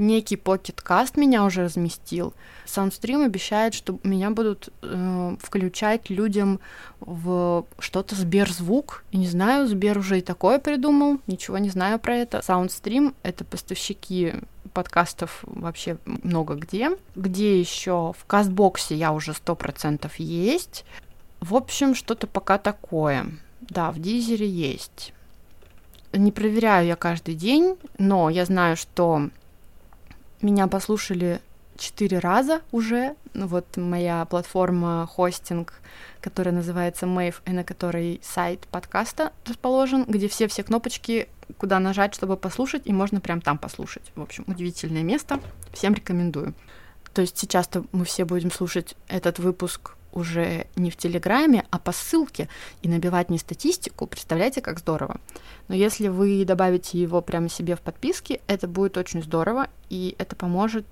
некий 0.00 0.36
покеткаст 0.36 1.16
меня 1.16 1.44
уже 1.44 1.64
разместил. 1.64 2.34
Soundstream 2.66 3.24
обещает, 3.24 3.74
что 3.74 3.98
меня 4.02 4.30
будут 4.30 4.70
э, 4.82 5.36
включать 5.40 6.10
людям 6.10 6.58
в 6.98 7.66
что-то 7.78 8.16
Сберзвук. 8.16 9.04
Не 9.12 9.28
знаю, 9.28 9.68
Сбер 9.68 9.98
уже 9.98 10.18
и 10.18 10.22
такое 10.22 10.58
придумал, 10.58 11.20
ничего 11.26 11.58
не 11.58 11.70
знаю 11.70 11.98
про 11.98 12.16
это. 12.16 12.38
Soundstream— 12.38 13.14
это 13.22 13.44
поставщики 13.44 14.34
подкастов 14.72 15.40
вообще 15.44 15.98
много 16.04 16.54
где. 16.54 16.90
Где 17.14 17.60
еще? 17.60 18.14
В 18.18 18.24
Кастбоксе 18.26 18.94
я 18.94 19.12
уже 19.12 19.34
сто 19.34 19.54
процентов 19.54 20.16
есть. 20.16 20.84
В 21.40 21.54
общем, 21.54 21.94
что-то 21.94 22.26
пока 22.26 22.58
такое. 22.58 23.26
Да, 23.60 23.90
в 23.90 23.98
Дизере 23.98 24.48
есть. 24.48 25.12
Не 26.12 26.32
проверяю 26.32 26.86
я 26.86 26.96
каждый 26.96 27.34
день, 27.34 27.76
но 27.98 28.30
я 28.30 28.44
знаю, 28.44 28.76
что 28.76 29.30
меня 30.42 30.66
послушали 30.66 31.40
четыре 31.76 32.18
раза 32.18 32.60
уже. 32.72 33.16
Ну, 33.34 33.46
вот 33.46 33.76
моя 33.76 34.24
платформа 34.26 35.08
хостинг, 35.10 35.74
которая 36.20 36.54
называется 36.54 37.06
Mave, 37.06 37.36
и 37.46 37.50
на 37.50 37.64
которой 37.64 38.20
сайт 38.22 38.66
подкаста 38.70 39.32
расположен, 39.46 40.04
где 40.04 40.28
все-все 40.28 40.62
кнопочки, 40.62 41.28
куда 41.58 41.80
нажать, 41.80 42.14
чтобы 42.14 42.36
послушать, 42.36 42.82
и 42.84 42.92
можно 42.92 43.20
прям 43.20 43.40
там 43.40 43.58
послушать. 43.58 44.12
В 44.14 44.22
общем, 44.22 44.44
удивительное 44.46 45.02
место. 45.02 45.40
Всем 45.72 45.94
рекомендую. 45.94 46.54
То 47.14 47.22
есть 47.22 47.38
сейчас-то 47.38 47.84
мы 47.92 48.04
все 48.04 48.24
будем 48.24 48.52
слушать 48.52 48.94
этот 49.08 49.38
выпуск 49.38 49.96
уже 50.12 50.66
не 50.76 50.90
в 50.90 50.96
Телеграме, 50.96 51.64
а 51.70 51.78
по 51.78 51.92
ссылке 51.92 52.48
и 52.82 52.88
набивать 52.88 53.30
не 53.30 53.38
статистику. 53.38 54.06
Представляете, 54.06 54.60
как 54.60 54.78
здорово. 54.78 55.20
Но 55.68 55.74
если 55.74 56.08
вы 56.08 56.44
добавите 56.44 57.00
его 57.00 57.20
прямо 57.20 57.48
себе 57.48 57.76
в 57.76 57.80
подписке, 57.80 58.40
это 58.46 58.68
будет 58.68 58.96
очень 58.96 59.22
здорово, 59.22 59.68
и 59.88 60.14
это 60.18 60.36
поможет, 60.36 60.86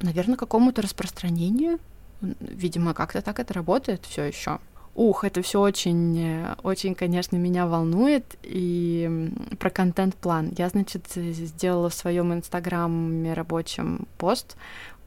наверное, 0.00 0.36
какому-то 0.36 0.82
распространению. 0.82 1.78
Видимо, 2.20 2.94
как-то 2.94 3.22
так 3.22 3.38
это 3.38 3.54
работает 3.54 4.04
все 4.06 4.24
еще. 4.24 4.58
Ух, 4.94 5.24
это 5.24 5.42
все 5.42 5.60
очень, 5.60 6.44
очень, 6.62 6.94
конечно, 6.94 7.36
меня 7.36 7.66
волнует. 7.66 8.36
И 8.44 9.32
про 9.58 9.68
контент-план. 9.68 10.54
Я, 10.56 10.68
значит, 10.68 11.06
сделала 11.14 11.90
в 11.90 11.94
своем 11.94 12.32
инстаграме 12.32 13.34
рабочем 13.34 14.06
пост 14.18 14.56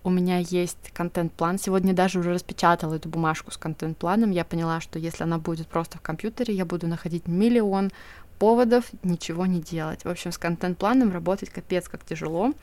у 0.07 0.09
меня 0.09 0.37
есть 0.37 0.91
контент-план. 0.93 1.59
Сегодня 1.59 1.93
даже 1.93 2.19
уже 2.19 2.33
распечатала 2.33 2.93
эту 2.93 3.09
бумажку 3.09 3.51
с 3.51 3.57
контент-планом. 3.57 4.31
Я 4.31 4.45
поняла, 4.45 4.79
что 4.79 4.99
если 4.99 5.23
она 5.23 5.37
будет 5.37 5.67
просто 5.67 5.97
в 5.97 6.01
компьютере, 6.01 6.53
я 6.53 6.63
буду 6.63 6.87
находить 6.87 7.27
миллион 7.27 7.91
поводов 8.39 8.85
ничего 9.03 9.45
не 9.45 9.59
делать. 9.59 10.05
В 10.05 10.09
общем, 10.09 10.31
с 10.31 10.37
контент-планом 10.37 11.11
работать 11.11 11.49
капец 11.49 11.89
как 11.89 12.05
тяжело. 12.05 12.53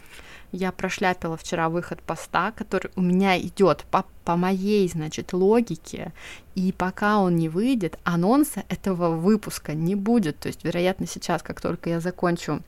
Я 0.53 0.73
прошляпила 0.73 1.37
вчера 1.37 1.69
выход 1.69 2.01
поста, 2.01 2.51
который 2.53 2.91
у 2.97 3.03
меня 3.03 3.39
идет 3.39 3.85
по, 3.91 4.07
по 4.25 4.37
моей, 4.37 4.89
значит, 4.89 5.35
логике. 5.35 6.15
И 6.55 6.73
пока 6.73 7.19
он 7.19 7.37
не 7.37 7.51
выйдет, 7.51 7.99
анонса 8.05 8.65
этого 8.71 9.11
выпуска 9.11 9.75
не 9.75 9.97
будет. 9.97 10.39
То 10.39 10.49
есть, 10.49 10.65
вероятно, 10.65 11.07
сейчас, 11.07 11.43
как 11.43 11.61
только 11.61 11.91
я 11.91 12.01
закончу 12.01 12.63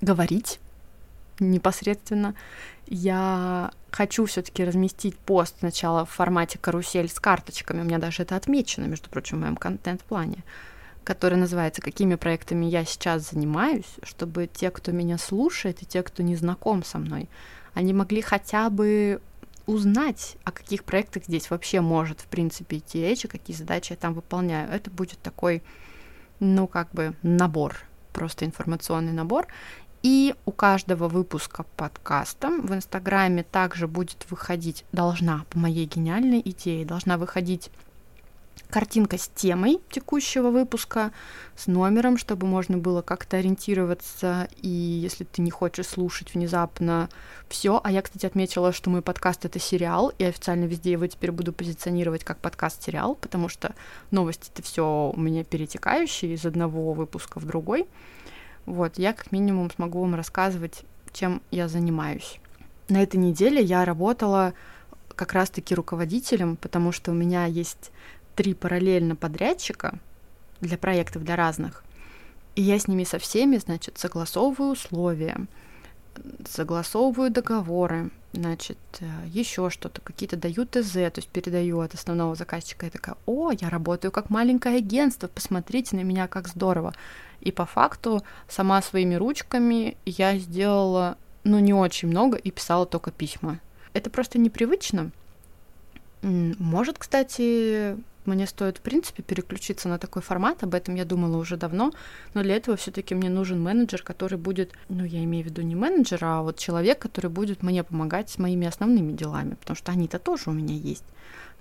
говорить 0.00 0.60
непосредственно, 1.40 2.34
я 2.86 3.70
хочу 3.90 4.26
все-таки 4.26 4.64
разместить 4.64 5.16
пост 5.16 5.56
сначала 5.60 6.04
в 6.04 6.10
формате 6.10 6.58
карусель 6.58 7.08
с 7.08 7.18
карточками. 7.18 7.80
У 7.80 7.84
меня 7.84 7.98
даже 7.98 8.22
это 8.22 8.36
отмечено, 8.36 8.86
между 8.86 9.08
прочим, 9.08 9.38
в 9.38 9.40
моем 9.40 9.56
контент-плане, 9.56 10.44
который 11.04 11.38
называется 11.38 11.80
«Какими 11.80 12.16
проектами 12.16 12.66
я 12.66 12.84
сейчас 12.84 13.30
занимаюсь», 13.30 13.96
чтобы 14.02 14.48
те, 14.52 14.70
кто 14.70 14.92
меня 14.92 15.18
слушает, 15.18 15.82
и 15.82 15.86
те, 15.86 16.02
кто 16.02 16.22
не 16.22 16.36
знаком 16.36 16.84
со 16.84 16.98
мной, 16.98 17.28
они 17.74 17.92
могли 17.92 18.20
хотя 18.20 18.70
бы 18.70 19.20
узнать, 19.66 20.36
о 20.44 20.52
каких 20.52 20.84
проектах 20.84 21.24
здесь 21.24 21.50
вообще 21.50 21.80
может, 21.80 22.20
в 22.20 22.26
принципе, 22.26 22.78
идти 22.78 23.00
речь, 23.00 23.24
и 23.24 23.28
какие 23.28 23.56
задачи 23.56 23.92
я 23.92 23.96
там 23.96 24.14
выполняю. 24.14 24.70
Это 24.70 24.90
будет 24.90 25.18
такой, 25.20 25.62
ну, 26.40 26.66
как 26.66 26.90
бы 26.92 27.14
набор, 27.22 27.76
просто 28.12 28.44
информационный 28.44 29.12
набор. 29.12 29.46
И 30.04 30.34
у 30.44 30.52
каждого 30.52 31.08
выпуска 31.08 31.64
подкаста 31.78 32.50
в 32.50 32.74
Инстаграме 32.74 33.42
также 33.42 33.88
будет 33.88 34.26
выходить, 34.28 34.84
должна, 34.92 35.46
по 35.48 35.58
моей 35.58 35.86
гениальной 35.86 36.42
идее, 36.44 36.84
должна 36.84 37.16
выходить 37.16 37.70
картинка 38.68 39.16
с 39.16 39.28
темой 39.28 39.80
текущего 39.90 40.50
выпуска, 40.50 41.10
с 41.56 41.68
номером, 41.68 42.18
чтобы 42.18 42.46
можно 42.46 42.76
было 42.76 43.00
как-то 43.00 43.38
ориентироваться, 43.38 44.46
и 44.60 44.68
если 44.68 45.24
ты 45.24 45.40
не 45.40 45.50
хочешь 45.50 45.86
слушать 45.86 46.34
внезапно 46.34 47.08
все, 47.48 47.80
а 47.82 47.90
я, 47.90 48.02
кстати, 48.02 48.26
отметила, 48.26 48.72
что 48.72 48.90
мой 48.90 49.00
подкаст 49.00 49.46
это 49.46 49.58
сериал, 49.58 50.12
и 50.18 50.24
официально 50.24 50.64
везде 50.64 50.92
его 50.92 51.06
теперь 51.06 51.32
буду 51.32 51.54
позиционировать 51.54 52.24
как 52.24 52.40
подкаст-сериал, 52.40 53.14
потому 53.14 53.48
что 53.48 53.74
новости 54.10 54.50
это 54.52 54.62
все 54.62 55.12
у 55.16 55.18
меня 55.18 55.44
перетекающие 55.44 56.34
из 56.34 56.44
одного 56.44 56.92
выпуска 56.92 57.40
в 57.40 57.46
другой. 57.46 57.86
Вот, 58.66 58.98
я 58.98 59.12
как 59.12 59.32
минимум 59.32 59.70
смогу 59.70 60.00
вам 60.00 60.14
рассказывать, 60.14 60.84
чем 61.12 61.42
я 61.50 61.68
занимаюсь. 61.68 62.38
На 62.88 63.02
этой 63.02 63.16
неделе 63.16 63.62
я 63.62 63.84
работала 63.84 64.54
как 65.14 65.32
раз-таки 65.32 65.74
руководителем, 65.74 66.56
потому 66.56 66.92
что 66.92 67.12
у 67.12 67.14
меня 67.14 67.46
есть 67.46 67.92
три 68.34 68.54
параллельно 68.54 69.16
подрядчика 69.16 69.98
для 70.60 70.76
проектов, 70.76 71.24
для 71.24 71.36
разных. 71.36 71.84
И 72.56 72.62
я 72.62 72.78
с 72.78 72.88
ними 72.88 73.04
со 73.04 73.18
всеми, 73.18 73.56
значит, 73.58 73.98
согласовываю 73.98 74.72
условия, 74.72 75.46
согласовываю 76.48 77.30
договоры, 77.30 78.10
значит, 78.32 78.78
э, 79.00 79.06
еще 79.26 79.70
что-то, 79.70 80.00
какие-то 80.00 80.36
дают 80.36 80.70
ТЗ, 80.70 80.92
то 80.92 81.12
есть 81.16 81.28
передаю 81.28 81.80
от 81.80 81.94
основного 81.94 82.34
заказчика, 82.34 82.86
и 82.86 82.90
такая, 82.90 83.16
о, 83.26 83.50
я 83.52 83.70
работаю 83.70 84.10
как 84.10 84.30
маленькое 84.30 84.78
агентство, 84.78 85.28
посмотрите 85.28 85.96
на 85.96 86.00
меня, 86.00 86.28
как 86.28 86.48
здорово. 86.48 86.94
И 87.40 87.52
по 87.52 87.66
факту 87.66 88.22
сама 88.48 88.80
своими 88.82 89.14
ручками 89.14 89.96
я 90.06 90.38
сделала, 90.38 91.18
ну, 91.44 91.58
не 91.58 91.74
очень 91.74 92.08
много 92.08 92.36
и 92.36 92.50
писала 92.50 92.86
только 92.86 93.10
письма. 93.10 93.60
Это 93.92 94.10
просто 94.10 94.38
непривычно. 94.38 95.10
Может, 96.22 96.98
кстати, 96.98 97.96
мне 98.26 98.46
стоит, 98.46 98.78
в 98.78 98.80
принципе, 98.80 99.22
переключиться 99.22 99.88
на 99.88 99.98
такой 99.98 100.22
формат, 100.22 100.62
об 100.62 100.74
этом 100.74 100.94
я 100.94 101.04
думала 101.04 101.36
уже 101.36 101.56
давно, 101.56 101.92
но 102.32 102.42
для 102.42 102.56
этого 102.56 102.76
все-таки 102.76 103.14
мне 103.14 103.28
нужен 103.28 103.62
менеджер, 103.62 104.02
который 104.02 104.38
будет, 104.38 104.72
ну, 104.88 105.04
я 105.04 105.22
имею 105.24 105.44
в 105.44 105.48
виду 105.48 105.62
не 105.62 105.74
менеджер, 105.74 106.18
а 106.22 106.42
вот 106.42 106.58
человек, 106.58 106.98
который 106.98 107.30
будет 107.30 107.62
мне 107.62 107.84
помогать 107.84 108.30
с 108.30 108.38
моими 108.38 108.66
основными 108.66 109.12
делами, 109.12 109.54
потому 109.54 109.76
что 109.76 109.92
они-то 109.92 110.18
тоже 110.18 110.50
у 110.50 110.52
меня 110.52 110.74
есть. 110.74 111.04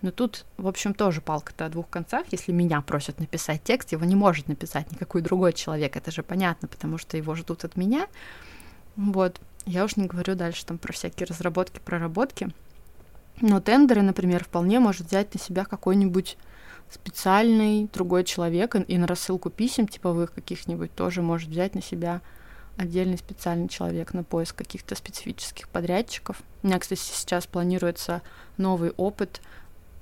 Но 0.04 0.12
тут, 0.12 0.46
в 0.58 0.68
общем, 0.68 0.94
тоже 0.94 1.22
палка-то 1.22 1.66
о 1.66 1.70
двух 1.70 1.90
концах. 1.90 2.26
Если 2.32 2.52
меня 2.52 2.82
просят 2.82 3.22
написать 3.22 3.64
текст, 3.64 3.94
его 3.94 4.04
не 4.04 4.16
может 4.16 4.50
написать 4.50 4.92
никакой 4.92 5.22
другой 5.22 5.54
человек. 5.54 5.96
Это 5.96 6.12
же 6.12 6.24
понятно, 6.24 6.68
потому 6.68 6.98
что 6.98 7.16
его 7.16 7.36
ждут 7.36 7.64
от 7.64 7.78
меня. 7.78 8.08
Вот. 8.98 9.40
Я 9.66 9.86
уж 9.86 9.96
не 9.96 10.08
говорю 10.08 10.36
дальше 10.36 10.66
там 10.66 10.78
про 10.78 10.92
всякие 10.92 11.26
разработки, 11.26 11.80
проработки. 11.80 12.50
Но 13.40 13.62
тендеры, 13.62 14.02
например, 14.02 14.44
вполне 14.44 14.82
может 14.82 15.08
взять 15.08 15.34
на 15.34 15.40
себя 15.40 15.64
какой-нибудь 15.64 16.38
специальный 16.90 17.90
другой 17.92 18.24
человек, 18.24 18.76
и 18.76 18.98
на 18.98 19.08
рассылку 19.08 19.50
писем 19.50 19.88
типовых 19.88 20.34
каких-нибудь 20.34 20.94
тоже 20.94 21.22
может 21.22 21.50
взять 21.50 21.76
на 21.76 21.82
себя 21.82 22.22
отдельный 22.78 23.18
специальный 23.18 23.68
человек 23.68 24.14
на 24.14 24.24
поиск 24.24 24.56
каких-то 24.56 24.96
специфических 24.96 25.70
подрядчиков. 25.70 26.42
У 26.62 26.68
меня, 26.68 26.80
кстати, 26.80 27.00
сейчас 27.00 27.46
планируется 27.46 28.22
новый 28.58 28.92
опыт 28.92 29.42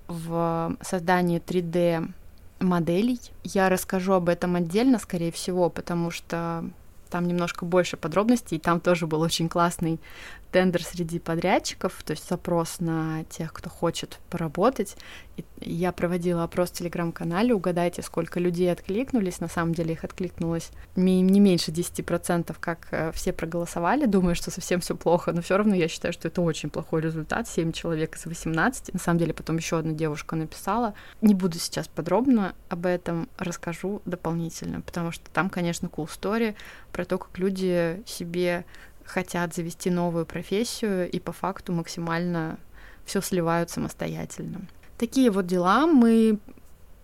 в 0.07 0.77
создании 0.81 1.41
3D 1.41 2.11
моделей. 2.59 3.19
Я 3.43 3.69
расскажу 3.69 4.13
об 4.13 4.29
этом 4.29 4.55
отдельно, 4.55 4.99
скорее 4.99 5.31
всего, 5.31 5.69
потому 5.69 6.11
что 6.11 6.65
там 7.09 7.27
немножко 7.27 7.65
больше 7.65 7.97
подробностей, 7.97 8.57
и 8.57 8.59
там 8.59 8.79
тоже 8.79 9.05
был 9.05 9.21
очень 9.21 9.49
классный 9.49 9.99
тендер 10.51 10.83
среди 10.83 11.19
подрядчиков, 11.19 12.01
то 12.03 12.11
есть 12.11 12.27
запрос 12.27 12.79
на 12.79 13.23
тех, 13.25 13.53
кто 13.53 13.69
хочет 13.69 14.19
поработать. 14.29 14.97
И 15.37 15.45
я 15.61 15.91
проводила 15.91 16.43
опрос 16.43 16.69
в 16.69 16.73
телеграм-канале, 16.73 17.53
угадайте, 17.53 18.01
сколько 18.01 18.39
людей 18.39 18.71
откликнулись. 18.71 19.39
На 19.39 19.47
самом 19.47 19.73
деле 19.73 19.93
их 19.93 20.03
откликнулось 20.03 20.71
не 20.95 21.39
меньше 21.39 21.71
10%, 21.71 22.55
как 22.59 22.87
э, 22.91 23.11
все 23.13 23.31
проголосовали. 23.31 24.05
Думаю, 24.05 24.35
что 24.35 24.51
совсем 24.51 24.81
все 24.81 24.95
плохо, 24.95 25.31
но 25.31 25.41
все 25.41 25.57
равно 25.57 25.73
я 25.75 25.87
считаю, 25.87 26.13
что 26.13 26.27
это 26.27 26.41
очень 26.41 26.69
плохой 26.69 27.01
результат. 27.01 27.47
7 27.47 27.71
человек 27.71 28.15
из 28.15 28.25
18. 28.25 28.93
На 28.93 28.99
самом 28.99 29.19
деле 29.19 29.33
потом 29.33 29.57
еще 29.57 29.79
одна 29.79 29.93
девушка 29.93 30.35
написала. 30.35 30.93
Не 31.21 31.33
буду 31.33 31.57
сейчас 31.59 31.87
подробно 31.87 32.55
об 32.69 32.85
этом, 32.85 33.29
расскажу 33.37 34.01
дополнительно, 34.05 34.81
потому 34.81 35.11
что 35.11 35.29
там, 35.31 35.49
конечно, 35.49 35.87
cool 35.87 36.07
story 36.07 36.55
про 36.91 37.05
то, 37.05 37.17
как 37.17 37.37
люди 37.37 38.01
себе 38.05 38.65
хотят 39.12 39.54
завести 39.54 39.89
новую 39.89 40.26
профессию 40.26 41.10
и 41.10 41.19
по 41.19 41.32
факту 41.32 41.74
максимально 41.74 42.58
все 43.06 43.21
сливают 43.21 43.69
самостоятельно. 43.69 44.62
Такие 44.97 45.30
вот 45.32 45.47
дела 45.47 45.86
мы 45.86 46.39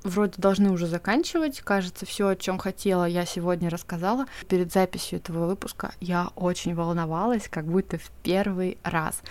вроде 0.04 0.34
должны 0.38 0.72
уже 0.72 0.88
заканчивать. 0.88 1.62
Кажется, 1.62 2.06
все, 2.06 2.30
о 2.30 2.36
чем 2.36 2.58
хотела, 2.58 3.06
я 3.06 3.26
сегодня 3.26 3.70
рассказала. 3.70 4.26
Перед 4.48 4.72
записью 4.72 5.20
этого 5.20 5.48
выпуска 5.48 5.92
я 6.00 6.30
очень 6.36 6.76
волновалась, 6.76 7.48
как 7.50 7.66
будто 7.66 7.98
в 7.98 8.10
первый 8.24 8.78
раз. 8.84 9.22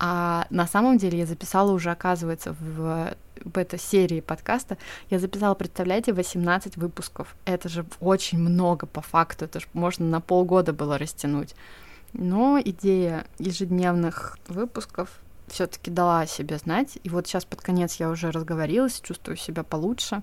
А 0.00 0.46
на 0.50 0.66
самом 0.66 0.98
деле 0.98 1.18
я 1.18 1.26
записала 1.26 1.72
уже, 1.72 1.90
оказывается, 1.90 2.54
в 2.60 3.14
бета-серии 3.44 4.20
подкаста, 4.20 4.76
я 5.10 5.18
записала, 5.18 5.54
представляете, 5.54 6.12
18 6.12 6.76
выпусков. 6.76 7.34
Это 7.44 7.68
же 7.68 7.84
очень 8.00 8.38
много 8.38 8.86
по 8.86 9.00
факту, 9.00 9.46
это 9.46 9.60
же 9.60 9.66
можно 9.72 10.06
на 10.06 10.20
полгода 10.20 10.72
было 10.72 10.98
растянуть. 10.98 11.54
Но 12.12 12.60
идея 12.60 13.26
ежедневных 13.38 14.38
выпусков 14.48 15.20
все-таки 15.48 15.90
дала 15.90 16.20
о 16.20 16.26
себе 16.26 16.58
знать. 16.58 16.98
И 17.02 17.08
вот 17.08 17.26
сейчас 17.26 17.44
под 17.44 17.60
конец 17.60 17.96
я 17.96 18.10
уже 18.10 18.30
разговорилась, 18.30 19.00
чувствую 19.00 19.36
себя 19.36 19.62
получше. 19.62 20.22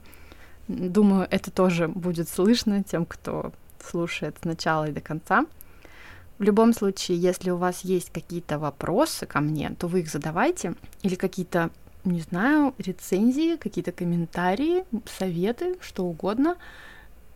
Думаю, 0.68 1.28
это 1.30 1.52
тоже 1.52 1.88
будет 1.88 2.28
слышно 2.30 2.84
тем, 2.84 3.06
кто 3.06 3.52
слушает 3.84 4.38
с 4.42 4.46
начала 4.46 4.88
и 4.88 4.92
до 4.92 5.02
конца. 5.02 5.46
В 6.38 6.44
любом 6.44 6.74
случае, 6.74 7.18
если 7.18 7.50
у 7.52 7.58
вас 7.58 7.82
есть 7.82 8.12
какие-то 8.12 8.60
вопросы 8.60 9.26
ко 9.26 9.40
мне, 9.40 9.72
то 9.80 9.88
вы 9.88 10.02
их 10.02 10.10
задавайте. 10.10 10.74
Или 11.02 11.16
какие-то, 11.16 11.70
не 12.04 12.20
знаю, 12.22 12.74
рецензии, 12.78 13.56
какие-то 13.56 13.92
комментарии, 13.92 14.86
советы, 15.06 15.78
что 15.82 16.04
угодно. 16.04 16.58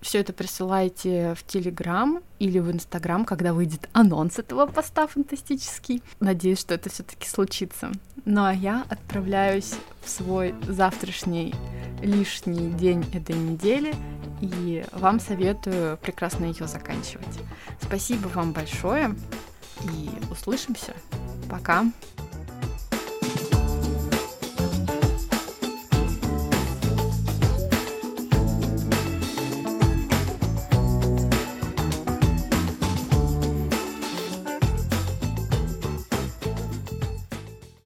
Все 0.01 0.19
это 0.19 0.33
присылайте 0.33 1.35
в 1.35 1.43
Телеграм 1.45 2.21
или 2.39 2.59
в 2.59 2.71
Инстаграм, 2.71 3.25
когда 3.25 3.53
выйдет 3.53 3.89
анонс 3.93 4.39
этого 4.39 4.65
поста 4.65 5.07
фантастический. 5.07 6.01
Надеюсь, 6.19 6.59
что 6.59 6.73
это 6.73 6.89
все-таки 6.89 7.27
случится. 7.27 7.91
Ну 8.25 8.43
а 8.43 8.53
я 8.53 8.85
отправляюсь 8.89 9.73
в 10.03 10.09
свой 10.09 10.55
завтрашний 10.67 11.53
лишний 12.01 12.71
день 12.71 13.05
этой 13.13 13.35
недели 13.35 13.93
и 14.41 14.85
вам 14.93 15.19
советую 15.19 15.97
прекрасно 15.97 16.45
ее 16.45 16.67
заканчивать. 16.67 17.39
Спасибо 17.81 18.27
вам 18.29 18.53
большое 18.53 19.15
и 19.83 20.09
услышимся. 20.31 20.93
Пока. 21.49 21.85